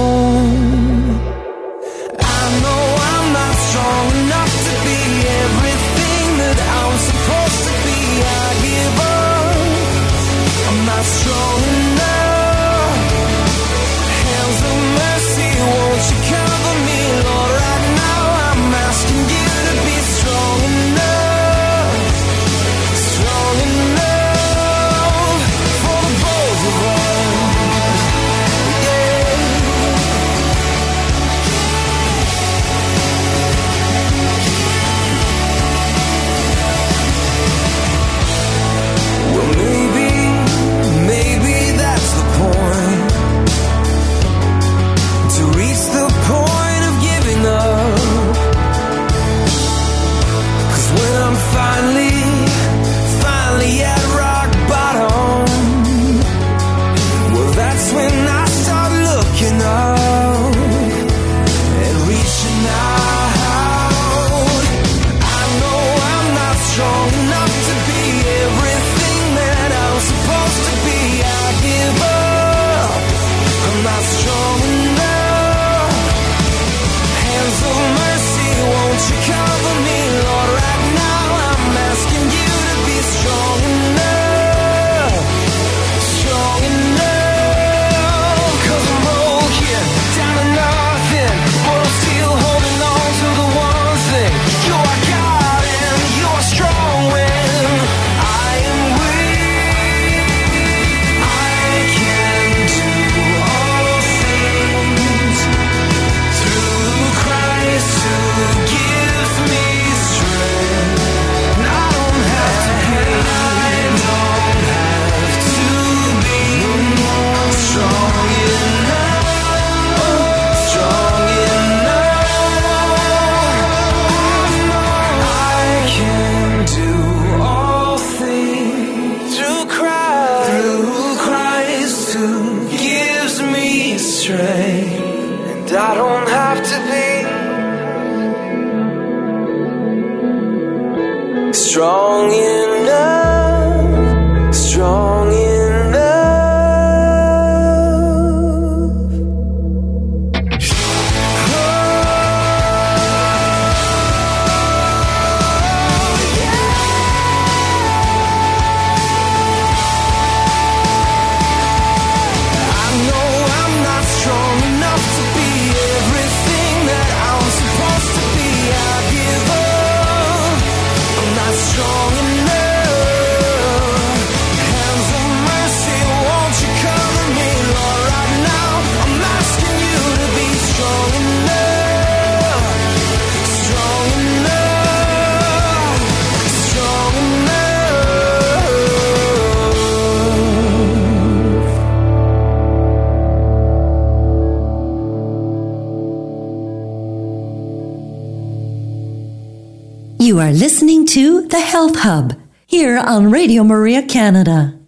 [200.30, 204.78] You are listening to The Health Hub here on Radio Maria Canada.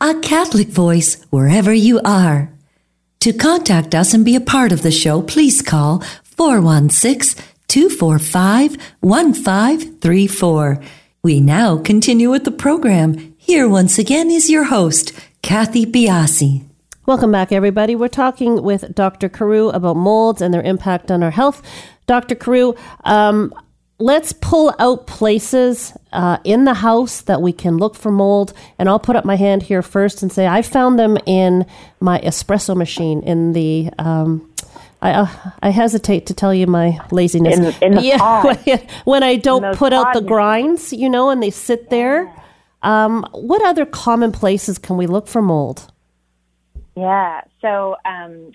[0.00, 2.52] A Catholic voice wherever you are.
[3.20, 10.82] To contact us and be a part of the show, please call 416 245 1534.
[11.22, 13.36] We now continue with the program.
[13.38, 16.64] Here once again is your host, Kathy Biasi.
[17.06, 17.94] Welcome back, everybody.
[17.94, 19.28] We're talking with Dr.
[19.28, 21.62] Carew about molds and their impact on our health.
[22.08, 22.34] Dr.
[22.34, 22.74] Carew,
[23.04, 23.54] um,
[24.00, 28.52] let's pull out places uh, in the house that we can look for mold.
[28.78, 31.66] And I'll put up my hand here first and say I found them in
[32.00, 33.90] my espresso machine in the.
[33.98, 34.46] Um,
[35.02, 35.28] I, uh,
[35.62, 37.58] I hesitate to tell you my laziness.
[37.58, 38.02] In- in the
[38.66, 42.30] yeah, when, I don't put out the grinds, you know, and they sit there.
[42.82, 45.90] Um, what other common places can we look for mold?
[46.96, 47.42] Yeah.
[47.62, 48.52] So um,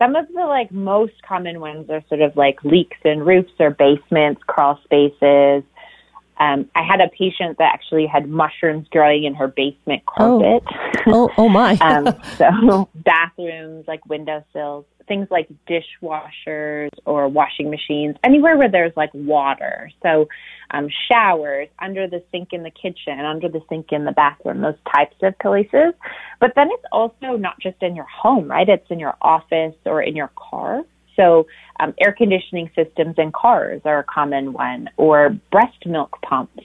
[0.00, 3.70] some of the like most common ones are sort of like leaks in roofs or
[3.70, 5.62] basements, crawl spaces.
[6.38, 10.62] Um, I had a patient that actually had mushrooms growing in her basement carpet.
[11.06, 11.74] Oh, oh my!
[11.82, 19.10] um, so bathrooms, like windowsills, things like dishwashers or washing machines, anywhere where there's like
[19.12, 19.90] water.
[20.02, 20.28] So
[20.72, 24.74] um, showers, under the sink in the kitchen, under the sink in the bathroom, those
[24.94, 25.94] types of places.
[26.40, 28.68] But then it's also not just in your home, right?
[28.68, 30.82] It's in your office or in your car.
[31.16, 31.46] So,
[31.80, 36.64] um, air conditioning systems in cars are a common one, or breast milk pumps.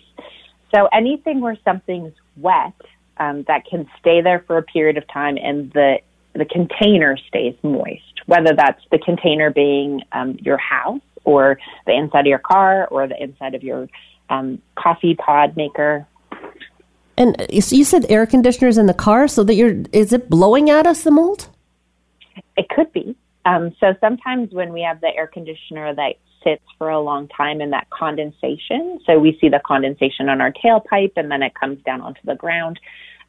[0.74, 2.74] So, anything where something's wet
[3.18, 6.00] um, that can stay there for a period of time and the
[6.34, 12.22] the container stays moist, whether that's the container being um, your house or the inside
[12.22, 13.88] of your car or the inside of your
[14.30, 16.08] um, coffee pod maker.
[17.18, 20.30] And uh, so you said air conditioners in the car, so that you're is it
[20.30, 21.50] blowing at us the mold?
[22.58, 23.16] It could be.
[23.46, 27.62] Um, so sometimes when we have the air conditioner that sits for a long time
[27.62, 31.82] in that condensation, so we see the condensation on our tailpipe and then it comes
[31.84, 32.80] down onto the ground.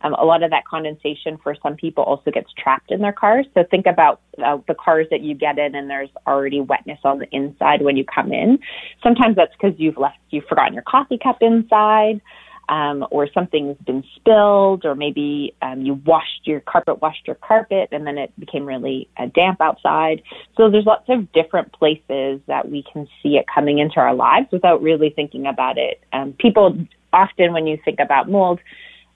[0.03, 3.47] Um, a lot of that condensation for some people also gets trapped in their cars.
[3.55, 7.19] So think about uh, the cars that you get in and there's already wetness on
[7.19, 8.59] the inside when you come in.
[9.03, 12.21] Sometimes that's because you've left, you've forgotten your coffee cup inside.
[12.69, 17.91] Um, or something's been spilled, or maybe um, you washed your carpet, washed your carpet,
[17.93, 20.21] and then it became really uh, damp outside.
[20.57, 24.49] So there's lots of different places that we can see it coming into our lives
[24.51, 26.03] without really thinking about it.
[26.13, 26.77] Um, people
[27.13, 28.59] often, when you think about mold,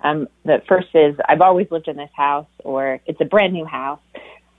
[0.03, 3.65] um, the first is I've always lived in this house, or it's a brand new
[3.65, 4.01] house.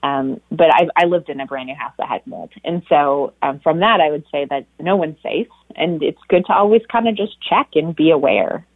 [0.02, 3.34] Um, but I, I lived in a brand new house that had mold, and so
[3.40, 6.82] um, from that, I would say that no one's safe, and it's good to always
[6.90, 8.66] kind of just check and be aware.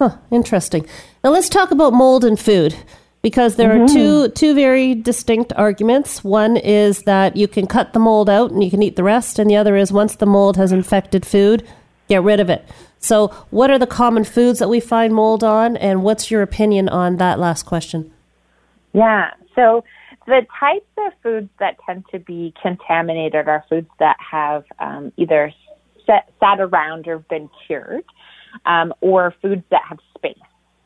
[0.00, 0.86] Huh, interesting.
[1.22, 2.74] Now let's talk about mold and food
[3.20, 6.24] because there are two two very distinct arguments.
[6.24, 9.38] One is that you can cut the mold out and you can eat the rest,
[9.38, 11.66] and the other is once the mold has infected food,
[12.08, 12.64] get rid of it.
[13.06, 16.88] So, what are the common foods that we find mold on, and what's your opinion
[16.88, 18.12] on that last question?
[18.92, 19.30] Yeah.
[19.54, 19.84] So
[20.26, 25.52] the types of foods that tend to be contaminated are foods that have um, either
[26.04, 28.04] set, sat around or been cured,
[28.64, 30.36] um, or foods that have space.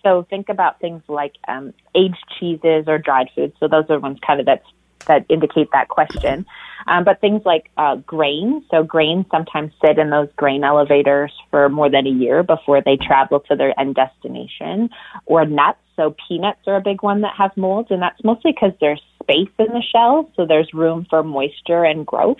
[0.03, 3.55] So think about things like um, aged cheeses or dried foods.
[3.61, 4.63] So those are ones kind of that
[5.07, 6.47] that indicate that question.
[6.87, 8.65] Um, but things like uh, grains.
[8.71, 12.97] So grains sometimes sit in those grain elevators for more than a year before they
[12.97, 14.91] travel to their end destination.
[15.27, 15.79] Or nuts.
[15.97, 19.51] So peanuts are a big one that have molds, and that's mostly because there's space
[19.59, 22.39] in the shell, so there's room for moisture and growth.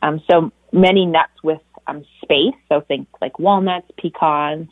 [0.00, 2.54] Um, so many nuts with um, space.
[2.68, 4.68] So think like walnuts, pecans,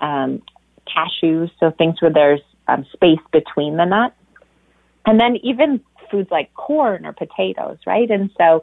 [0.00, 0.42] um,
[0.86, 1.50] cashews.
[1.60, 4.14] So things where there's um, space between the nuts.
[5.04, 5.80] And then even
[6.12, 8.08] foods like corn or potatoes, right?
[8.08, 8.62] And so,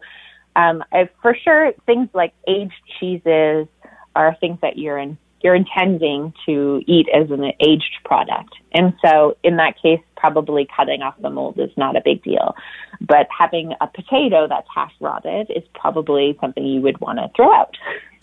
[0.56, 3.68] um, I, for sure, things like aged cheeses
[4.16, 8.54] are things that you're in, you're intending to eat as an aged product.
[8.74, 12.56] And so, in that case, probably cutting off the mold is not a big deal.
[13.02, 17.54] But having a potato that's half rotted is probably something you would want to throw
[17.54, 17.76] out.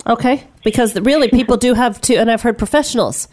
[0.05, 3.27] Okay, because really people do have to, and I've heard professionals.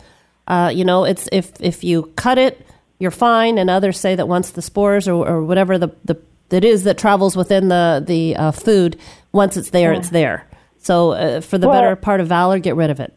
[0.46, 2.66] Uh, you know, it's if if you cut it,
[3.04, 6.64] you're fine, and others say that once the spores or, or whatever the the it
[6.64, 8.98] is that travels within the the uh, food,
[9.30, 10.48] once it's there, it's there.
[10.78, 13.12] So uh, for the Well- better part of valor, get rid of it.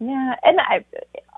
[0.00, 0.84] Yeah, and I,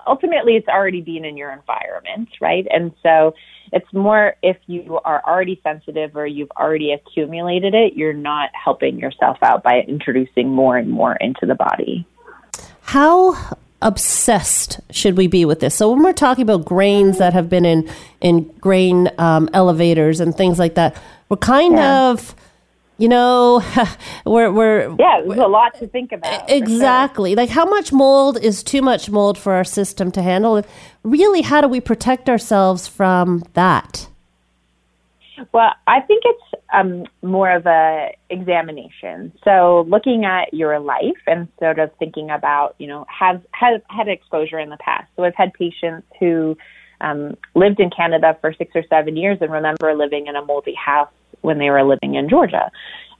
[0.05, 2.67] ultimately, it's already been in your environment, right?
[2.69, 3.33] And so
[3.73, 8.99] it's more if you are already sensitive or you've already accumulated it, you're not helping
[8.99, 12.05] yourself out by introducing more and more into the body.
[12.81, 13.33] How
[13.81, 15.75] obsessed should we be with this?
[15.75, 17.89] So when we're talking about grains that have been in
[18.21, 20.95] in grain um, elevators and things like that,
[21.29, 22.09] we're kind Yeah.
[22.11, 22.35] of,
[22.97, 23.63] you know,
[24.25, 26.43] we're we're Yeah, there's a lot to think about.
[26.43, 26.57] for sure.
[26.57, 30.61] exactly like how much mold is too much mold for our system to handle.
[31.03, 34.07] Really, how do we protect ourselves from that?
[35.53, 39.31] Well, I think it's um, more of a examination.
[39.43, 44.07] So looking at your life and sort of thinking about, you know, have have had
[44.07, 45.07] exposure in the past.
[45.15, 46.57] So I've had patients who
[47.01, 50.75] um, lived in Canada for six or seven years and remember living in a moldy
[50.75, 51.11] house
[51.41, 52.71] when they were living in Georgia.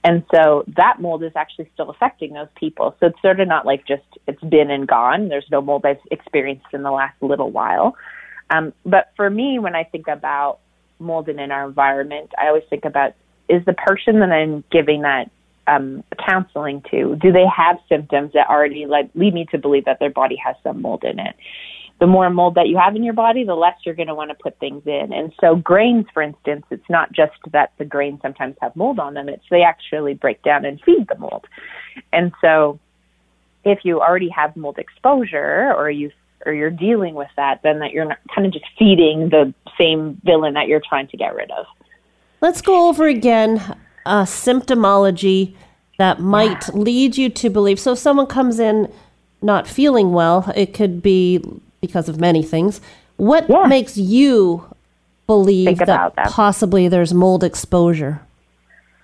[0.04, 2.96] And so that mold is actually still affecting those people.
[2.98, 5.28] So it's sort of not like just it's been and gone.
[5.28, 7.96] There's no mold I've experienced in the last little while.
[8.50, 10.58] Um, but for me, when I think about
[11.02, 13.14] mold in our environment, I always think about
[13.48, 15.30] is the person that I'm giving that
[15.66, 19.98] um, counseling to, do they have symptoms that already like lead me to believe that
[20.00, 21.36] their body has some mold in it?
[22.00, 24.30] The more mold that you have in your body, the less you're going to want
[24.30, 25.12] to put things in.
[25.12, 29.14] And so grains, for instance, it's not just that the grains sometimes have mold on
[29.14, 31.46] them; it's they actually break down and feed the mold.
[32.12, 32.80] And so,
[33.64, 36.10] if you already have mold exposure, or you
[36.46, 40.54] or you're dealing with that, then that you're kind of just feeding the same villain
[40.54, 41.66] that you're trying to get rid of.
[42.40, 43.58] Let's go over again
[44.06, 45.54] uh, symptomology
[45.98, 47.78] that might lead you to believe.
[47.78, 48.92] So, if someone comes in
[49.40, 51.44] not feeling well, it could be
[51.80, 52.80] because of many things.
[53.16, 53.66] What Yeah.
[53.66, 54.64] makes you
[55.26, 56.14] believe that.
[56.28, 58.20] possibly there's mold exposure?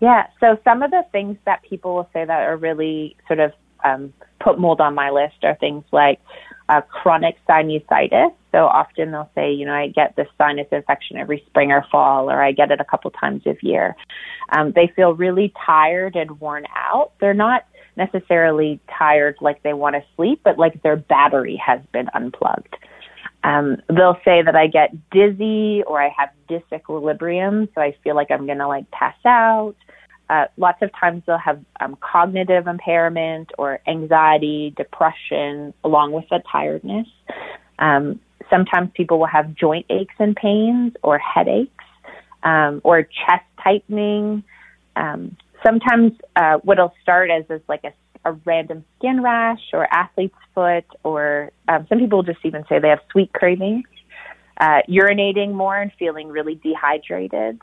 [0.00, 0.26] Yeah.
[0.40, 3.52] So some of the things that people will say that are really sort of
[3.84, 6.20] um, put mold on my list are things like
[6.68, 8.32] uh, chronic sinusitis.
[8.52, 12.30] So often they'll say, you know, I get this sinus infection every spring or fall,
[12.30, 13.96] or I get it a couple times a year.
[14.50, 17.12] Um, they feel really tired and worn out.
[17.20, 17.64] They're not
[17.96, 22.76] necessarily tired like they want to sleep, but like their battery has been unplugged.
[23.44, 28.30] Um, they'll say that I get dizzy or I have disequilibrium, so I feel like
[28.30, 29.76] I'm going to like pass out.
[30.30, 36.42] Uh, lots of times they'll have um, cognitive impairment or anxiety, depression, along with the
[36.50, 37.06] tiredness.
[37.78, 38.20] Um,
[38.50, 41.84] sometimes people will have joint aches and pains or headaches
[42.42, 44.42] um, or chest tightening.
[44.96, 47.92] Um, sometimes uh, what'll start as is like a,
[48.28, 52.88] a random skin rash or athlete's foot, or um, some people just even say they
[52.88, 53.86] have sweet cravings,
[54.60, 57.60] uh, urinating more and feeling really dehydrated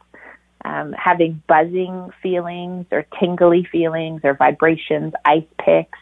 [0.65, 5.99] um, having buzzing feelings or tingly feelings or vibrations, ice picks.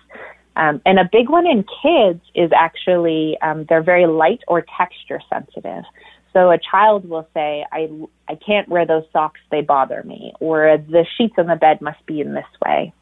[0.55, 5.19] Um, and a big one in kids is actually um, they're very light or texture
[5.29, 5.83] sensitive.
[6.31, 7.89] So a child will say, I,
[8.27, 12.03] I can't wear those socks, they bother me, or the sheets on the bed must
[12.05, 12.93] be in this way.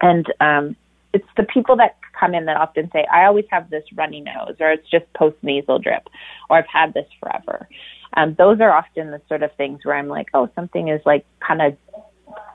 [0.00, 0.76] And um,
[1.14, 4.56] it's the people that come in that often say, I always have this runny nose,
[4.60, 6.08] or it's just post nasal drip,
[6.50, 7.68] or I've had this forever.
[8.16, 11.24] Um, those are often the sort of things where I'm like, oh, something is like
[11.40, 11.76] kind of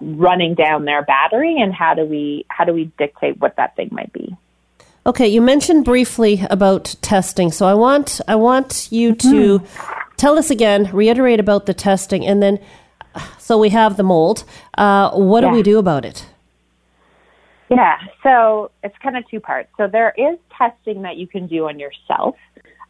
[0.01, 3.89] running down their battery, and how do we how do we dictate what that thing
[3.91, 4.35] might be?
[5.05, 9.61] Okay, you mentioned briefly about testing, so I want I want you to
[10.17, 12.59] tell us again, reiterate about the testing, and then
[13.37, 14.43] so we have the mold.
[14.77, 16.25] Uh, what do we do about it?
[17.69, 19.69] Yeah, so it's kind of two parts.
[19.77, 22.35] So there is testing that you can do on yourself.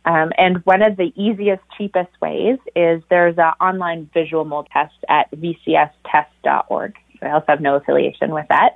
[0.09, 4.95] Um, and one of the easiest, cheapest ways is there's an online visual mold test
[5.07, 6.95] at vcstest.org.
[7.21, 8.71] I also have no affiliation with that.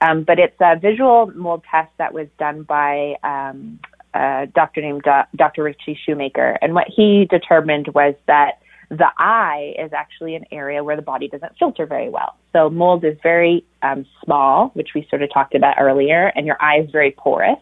[0.00, 3.78] Um, but it's a visual mold test that was done by um,
[4.14, 5.64] a doctor named Do- Dr.
[5.64, 6.56] Ritchie Shoemaker.
[6.62, 11.28] And what he determined was that the eye is actually an area where the body
[11.28, 12.36] doesn't filter very well.
[12.54, 16.56] So mold is very um, small, which we sort of talked about earlier, and your
[16.58, 17.58] eye is very porous.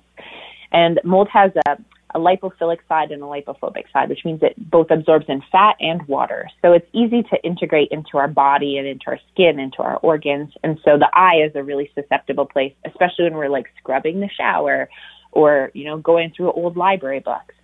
[0.70, 1.78] And mold has a,
[2.14, 6.06] a lipophilic side and a lipophobic side, which means it both absorbs in fat and
[6.08, 6.48] water.
[6.62, 10.52] So it's easy to integrate into our body and into our skin, into our organs.
[10.62, 14.30] And so the eye is a really susceptible place, especially when we're like scrubbing the
[14.36, 14.88] shower
[15.32, 17.54] or, you know, going through old library books.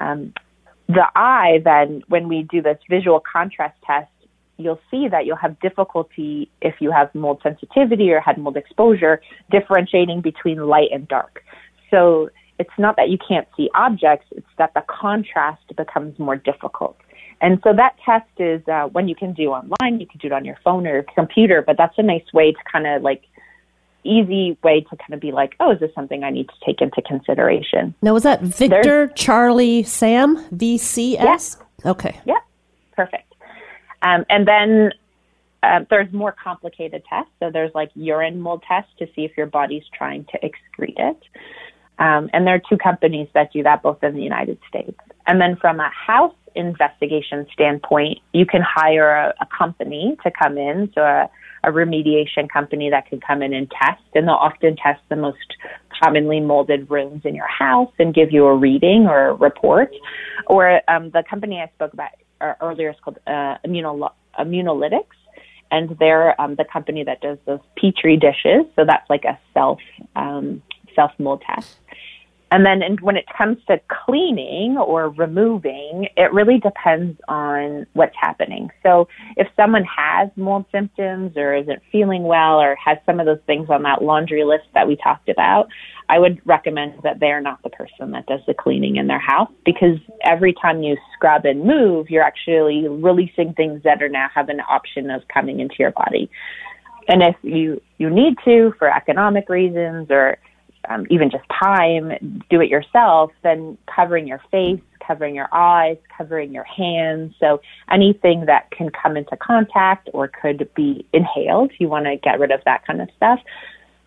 [0.00, 0.32] Um,
[0.88, 4.10] the eye, then, when we do this visual contrast test,
[4.56, 9.20] you'll see that you'll have difficulty if you have mold sensitivity or had mold exposure
[9.50, 11.42] differentiating between light and dark.
[11.90, 16.96] So it's not that you can't see objects, it's that the contrast becomes more difficult.
[17.40, 20.32] And so that test is uh, one you can do online, you can do it
[20.32, 23.24] on your phone or your computer, but that's a nice way to kind of like,
[24.04, 26.80] easy way to kind of be like, oh, is this something I need to take
[26.80, 27.94] into consideration?
[28.02, 31.56] Now, was that Victor, Charlie, Sam, VCS?
[31.84, 32.20] Okay.
[32.24, 32.34] Yeah,
[32.92, 33.34] perfect.
[34.02, 34.92] Um, and then
[35.62, 37.30] uh, there's more complicated tests.
[37.40, 41.22] So there's like urine mold tests to see if your body's trying to excrete it.
[41.98, 44.98] Um, and there are two companies that do that, both in the United States.
[45.26, 50.58] And then from a house investigation standpoint, you can hire a, a company to come
[50.58, 51.30] in, so a,
[51.64, 54.02] a remediation company that can come in and test.
[54.14, 55.38] And they'll often test the most
[56.02, 59.92] commonly molded rooms in your house and give you a reading or a report.
[60.46, 65.06] Or um, the company I spoke about uh, earlier is called uh, Immunolo- ImmunoLytics
[65.70, 68.66] and they're um, the company that does those petri dishes.
[68.76, 69.80] So that's like a self
[70.14, 70.62] um,
[70.94, 71.76] self mold test.
[72.54, 78.14] And then and when it comes to cleaning or removing, it really depends on what's
[78.14, 78.70] happening.
[78.80, 83.40] So if someone has mold symptoms or isn't feeling well or has some of those
[83.46, 85.66] things on that laundry list that we talked about,
[86.08, 89.18] I would recommend that they are not the person that does the cleaning in their
[89.18, 94.28] house because every time you scrub and move, you're actually releasing things that are now
[94.32, 96.30] have an option of coming into your body.
[97.08, 100.38] And if you you need to for economic reasons or
[100.88, 106.52] um, even just time, do it yourself, then covering your face, covering your eyes, covering
[106.52, 107.34] your hands.
[107.38, 107.60] So
[107.90, 112.50] anything that can come into contact or could be inhaled, you want to get rid
[112.50, 113.40] of that kind of stuff.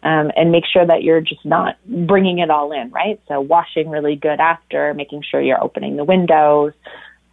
[0.03, 3.19] Um, and make sure that you're just not bringing it all in, right?
[3.27, 6.73] So washing really good after, making sure you're opening the windows.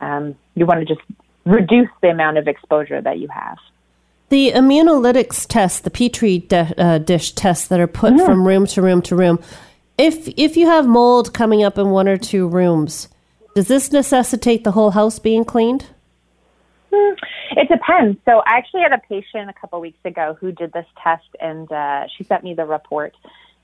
[0.01, 1.07] Um, you want to just
[1.45, 3.59] reduce the amount of exposure that you have.
[4.35, 8.25] The ImmunoLytics test, the petri de- uh, dish tests that are put Mm-hmm.
[8.27, 9.39] from room to room to room.
[9.97, 13.07] If if you have mold coming up in one or two rooms,
[13.55, 15.87] does this necessitate the whole house being cleaned?
[16.93, 17.15] Hmm,
[17.53, 18.19] It depends.
[18.25, 21.71] So I actually had a patient a couple weeks ago who did this test, and
[21.71, 23.15] uh, she sent me the report.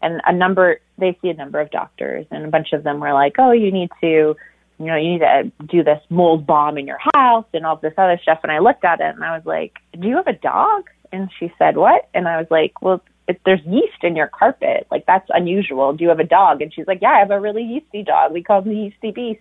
[0.02, 3.12] And a number, they see a number of doctors, and a bunch of them were
[3.12, 4.36] like, "Oh, you need to,
[4.80, 7.94] you know, you need to do this mold bomb in your house and all this
[7.96, 10.32] other stuff." And I looked at it, and I was like, "Do you have a
[10.32, 14.26] dog?" And she said, "What?" And I was like, "Well, if there's yeast in your
[14.26, 15.92] carpet, like that's unusual.
[15.92, 18.32] Do you have a dog?" And she's like, "Yeah, I have a really yeasty dog.
[18.32, 19.40] We call him the yeasty beast."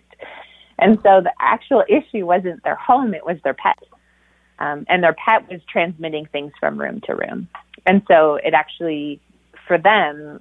[0.78, 3.78] And so the actual issue wasn't their home; it was their pet
[4.60, 7.48] um, and their pet was transmitting things from room to room.
[7.86, 9.20] And so it actually,
[9.66, 10.40] for them,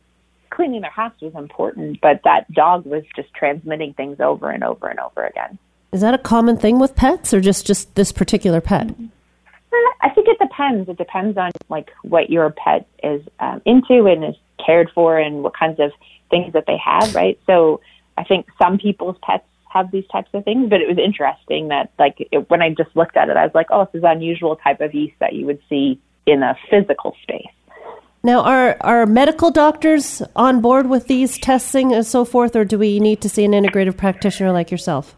[0.49, 4.87] cleaning their house was important, but that dog was just transmitting things over and over
[4.87, 5.57] and over again.
[5.91, 8.89] Is that a common thing with pets or just, just this particular pet?
[8.89, 10.89] Uh, I think it depends.
[10.89, 15.43] It depends on like what your pet is um, into and is cared for, and
[15.43, 15.91] what kinds of
[16.29, 17.15] things that they have.
[17.15, 17.39] Right.
[17.45, 17.81] So
[18.17, 21.91] I think some people's pets have these types of things, but it was interesting that
[21.99, 24.11] like it, when I just looked at it, I was like, oh, this is an
[24.11, 27.45] unusual type of yeast that you would see in a physical space.
[28.21, 32.77] Now, are, are medical doctors on board with these testing and so forth, or do
[32.77, 35.15] we need to see an integrative practitioner like yourself?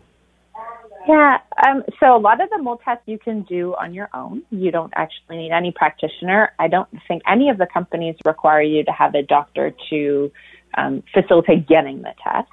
[1.08, 1.40] Yeah.
[1.66, 4.44] Um, so a lot of the mold tests you can do on your own.
[4.52, 6.52] You don't actually need any practitioner.
[6.60, 10.32] I don't think any of the companies require you to have a doctor to
[10.78, 12.50] um, facilitate getting the test.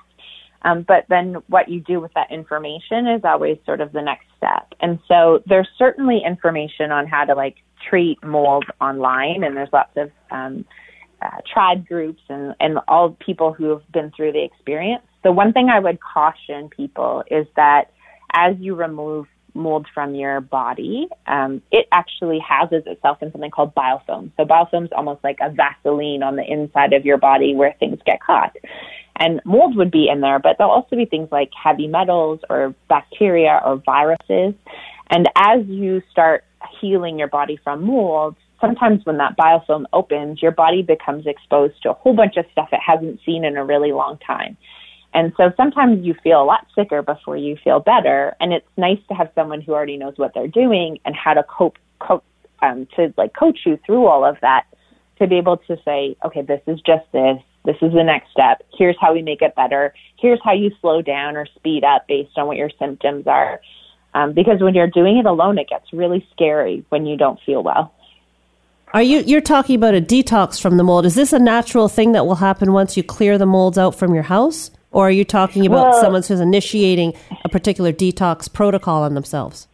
[0.63, 4.27] Um, but then what you do with that information is always sort of the next
[4.37, 4.75] step.
[4.81, 7.57] And so there's certainly information on how to like
[7.89, 10.65] treat mold online, and there's lots of um,
[11.21, 15.03] uh, tribe groups and, and all people who have been through the experience.
[15.25, 17.91] The one thing I would caution people is that
[18.33, 23.75] as you remove mold from your body, um, it actually houses itself in something called
[23.75, 24.31] biofilm.
[24.37, 27.99] So biofilm is almost like a Vaseline on the inside of your body where things
[28.07, 28.57] get caught.
[29.17, 32.75] And mold would be in there, but there'll also be things like heavy metals or
[32.89, 34.55] bacteria or viruses.
[35.11, 36.45] And as you start
[36.81, 41.91] healing your body from mold, sometimes when that biofilm opens, your body becomes exposed to
[41.91, 44.57] a whole bunch of stuff it hasn't seen in a really long time.
[45.15, 48.37] And so sometimes you feel a lot sicker before you feel better.
[48.41, 51.43] And it's nice to have someone who already knows what they're doing and how to
[51.45, 52.25] cope, cope
[52.61, 54.67] um, to like coach you through all of that
[55.19, 57.39] to be able to say, okay, this is just this.
[57.65, 58.63] This is the next step.
[58.77, 59.93] Here's how we make it better.
[60.19, 63.61] Here's how you slow down or speed up based on what your symptoms are.
[64.19, 67.63] Um, because when you're doing it alone, it gets really scary when you don't feel
[67.63, 67.95] well.
[68.93, 71.07] Are you you're talking about a detox from the mold?
[71.07, 74.15] Is this a natural thing that will happen once you clear the molds out from
[74.15, 77.13] your house, or are you talking about Well- someone who's initiating
[77.45, 79.69] a particular detox protocol on themselves?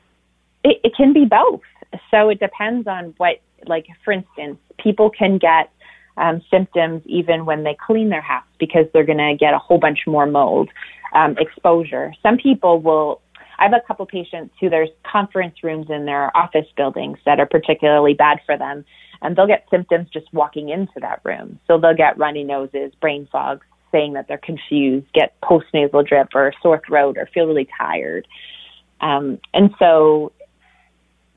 [0.62, 1.62] It, it can be both.
[2.10, 5.70] So it depends on what, like, for instance, people can get
[6.16, 9.78] um, symptoms even when they clean their house because they're going to get a whole
[9.78, 10.68] bunch more mold
[11.14, 12.12] um, exposure.
[12.22, 13.20] Some people will.
[13.58, 17.46] I have a couple patients who there's conference rooms in their office buildings that are
[17.46, 18.84] particularly bad for them,
[19.22, 21.58] and they'll get symptoms just walking into that room.
[21.66, 26.52] So they'll get runny noses, brain fog, saying that they're confused, get postnasal drip or
[26.62, 28.26] sore throat, or feel really tired.
[29.00, 30.32] Um, and so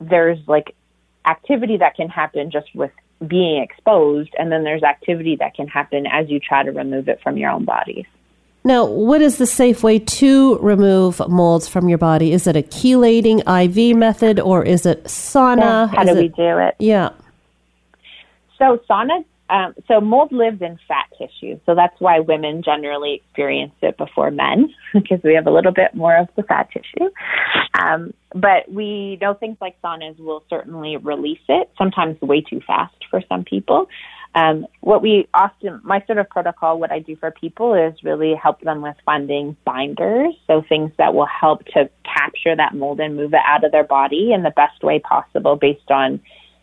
[0.00, 0.74] there's like
[1.26, 2.90] activity that can happen just with
[3.26, 7.20] being exposed, and then there's activity that can happen as you try to remove it
[7.22, 8.06] from your own bodies.
[8.64, 12.32] Now, what is the safe way to remove molds from your body?
[12.32, 15.88] Is it a chelating IV method, or is it sauna?
[15.88, 16.74] How Is do it- we do it?
[16.78, 17.10] Yeah.
[18.58, 23.72] So sauna, um, so mold lives in fat tissue, so that's why women generally experience
[23.80, 27.08] it before men because we have a little bit more of the fat tissue.
[27.80, 32.96] Um, but we know things like saunas will certainly release it, sometimes way too fast
[33.08, 33.88] for some people.
[34.34, 38.34] Um, what we often, my sort of protocol, what I do for people is really
[38.34, 43.16] help them with finding binders, so things that will help to capture that mold and
[43.16, 46.20] move it out of their body in the best way possible based on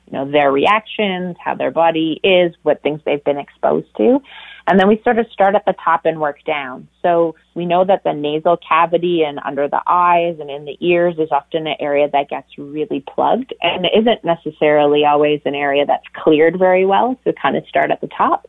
[0.08, 4.22] you know, their reactions, how their body is, what things they've been exposed to.
[4.68, 6.88] And then we sort of start at the top and work down.
[7.02, 11.16] So we know that the nasal cavity and under the eyes and in the ears
[11.20, 16.08] is often an area that gets really plugged and isn't necessarily always an area that's
[16.16, 17.20] cleared very well.
[17.24, 18.48] So kind of start at the top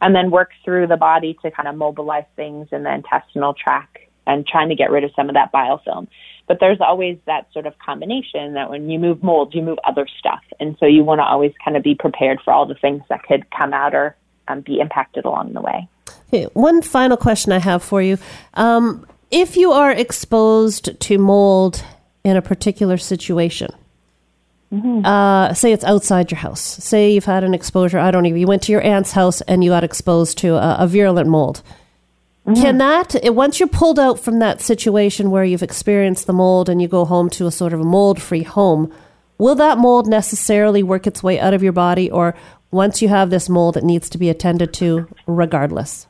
[0.00, 3.98] and then work through the body to kind of mobilize things in the intestinal tract
[4.26, 6.06] and trying to get rid of some of that biofilm.
[6.46, 10.06] But there's always that sort of combination that when you move mold, you move other
[10.18, 10.42] stuff.
[10.60, 13.24] And so you want to always kind of be prepared for all the things that
[13.24, 14.16] could come out or
[14.48, 15.88] um, be impacted along the way.
[16.28, 18.18] Okay, one final question I have for you.
[18.54, 21.84] Um, if you are exposed to mold
[22.24, 23.70] in a particular situation,
[25.04, 28.46] uh, say it's outside your house, say you've had an exposure, I don't even, you
[28.46, 31.62] went to your aunt's house and you got exposed to a, a virulent mold.
[32.54, 36.68] Can that eh, once you're pulled out from that situation where you've experienced the mold
[36.68, 38.92] and you go home to a sort of a mold-free home,
[39.38, 42.36] will that mold necessarily work its way out of your body, or
[42.70, 46.06] once you have this mold, it needs to be attended to regardless?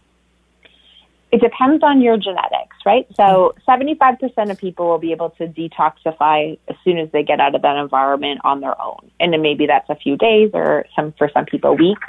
[1.32, 3.06] it depends on your genetics, right?
[3.14, 7.54] So 75% of people will be able to detoxify as soon as they get out
[7.54, 9.10] of that environment on their own.
[9.18, 12.00] And then maybe that's a few days or some for some people weeks.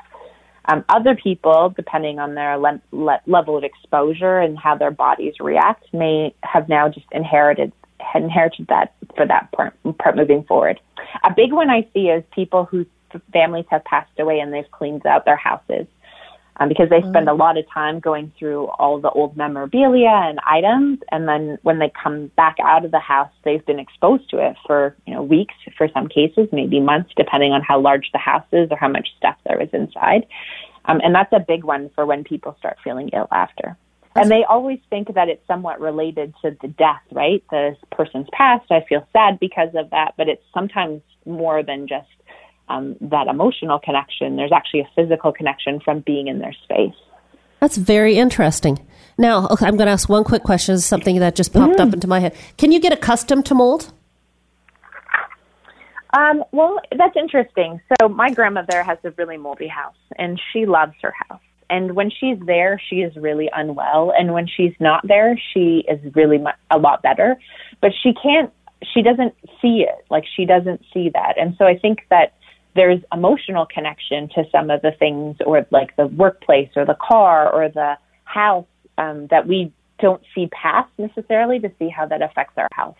[0.70, 5.34] Um, other people, depending on their le- le- level of exposure and how their bodies
[5.40, 7.72] react, may have now just inherited
[8.14, 10.80] inherited that for that part, part moving forward.
[11.24, 12.86] A big one I see is people whose
[13.32, 15.88] families have passed away and they've cleaned out their houses
[16.60, 20.40] um, because they spend a lot of time going through all the old memorabilia and
[20.46, 24.38] items, and then when they come back out of the house, they've been exposed to
[24.38, 28.18] it for you know weeks, for some cases, maybe months, depending on how large the
[28.18, 30.26] house is or how much stuff there is inside.
[30.86, 33.78] Um, and that's a big one for when people start feeling ill after.
[34.16, 37.44] And they always think that it's somewhat related to the death, right?
[37.52, 38.72] The person's passed.
[38.72, 42.08] I feel sad because of that, but it's sometimes more than just
[42.70, 44.36] um, that emotional connection.
[44.36, 46.96] There's actually a physical connection from being in their space.
[47.60, 48.86] That's very interesting.
[49.18, 50.76] Now, okay, I'm going to ask one quick question.
[50.76, 52.36] This is something that just popped up into my head.
[52.58, 53.92] Can you get accustomed to mold?
[56.14, 57.82] Um, well, that's interesting.
[58.00, 61.42] So my grandmother has a really moldy house, and she loves her house.
[61.70, 66.00] And when she's there, she is really unwell, and when she's not there, she is
[66.16, 67.38] really mu- a lot better.
[67.82, 68.54] But she can't.
[68.94, 70.06] She doesn't see it.
[70.10, 71.34] Like she doesn't see that.
[71.38, 72.34] And so I think that
[72.78, 77.52] there's emotional connection to some of the things, or like the workplace, or the car,
[77.52, 78.66] or the house
[78.98, 82.96] um, that we don't see past necessarily to see how that affects our health.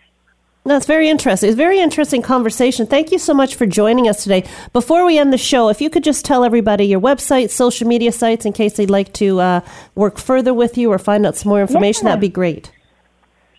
[0.64, 1.48] That's very interesting.
[1.48, 2.86] It's a very interesting conversation.
[2.86, 4.44] Thank you so much for joining us today.
[4.74, 8.12] Before we end the show, if you could just tell everybody your website, social media
[8.12, 9.60] sites, in case they'd like to uh,
[9.94, 12.10] work further with you or find out some more information, Yeah.
[12.10, 12.70] that'd be great.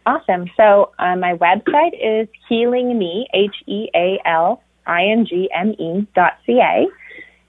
[0.05, 0.49] Awesome.
[0.55, 5.71] So uh, my website is healing me, H E A L I N G M
[5.79, 6.87] E dot C A,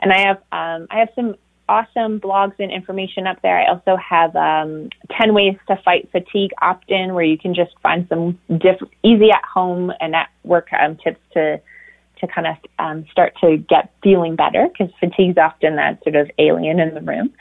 [0.00, 1.36] and I have um, I have some
[1.68, 3.58] awesome blogs and information up there.
[3.58, 8.06] I also have um, ten ways to fight fatigue opt-in, where you can just find
[8.08, 11.60] some diff- easy at home and at work um, tips to
[12.20, 16.30] to kind of um, start to get feeling better because fatigue's often that sort of
[16.38, 17.32] alien in the room.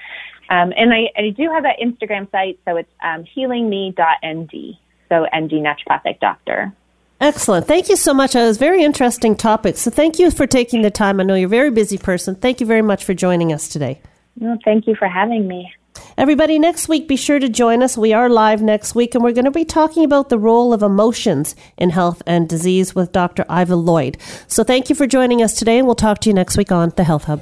[0.49, 4.77] Um, and I, I do have that Instagram site, so it's um, healingme.nd,
[5.09, 6.73] so ND naturopathic doctor.
[7.22, 7.67] Excellent.
[7.67, 8.34] Thank you so much.
[8.34, 9.76] It was a very interesting topic.
[9.76, 11.20] So thank you for taking the time.
[11.20, 12.36] I know you're a very busy person.
[12.36, 14.01] Thank you very much for joining us today.
[14.38, 15.70] Well, thank you for having me.
[16.17, 17.97] Everybody, next week, be sure to join us.
[17.97, 20.82] We are live next week, and we're going to be talking about the role of
[20.82, 23.45] emotions in health and disease with Dr.
[23.49, 24.17] Iva Lloyd.
[24.47, 26.93] So thank you for joining us today, and we'll talk to you next week on
[26.95, 27.41] The Health Hub.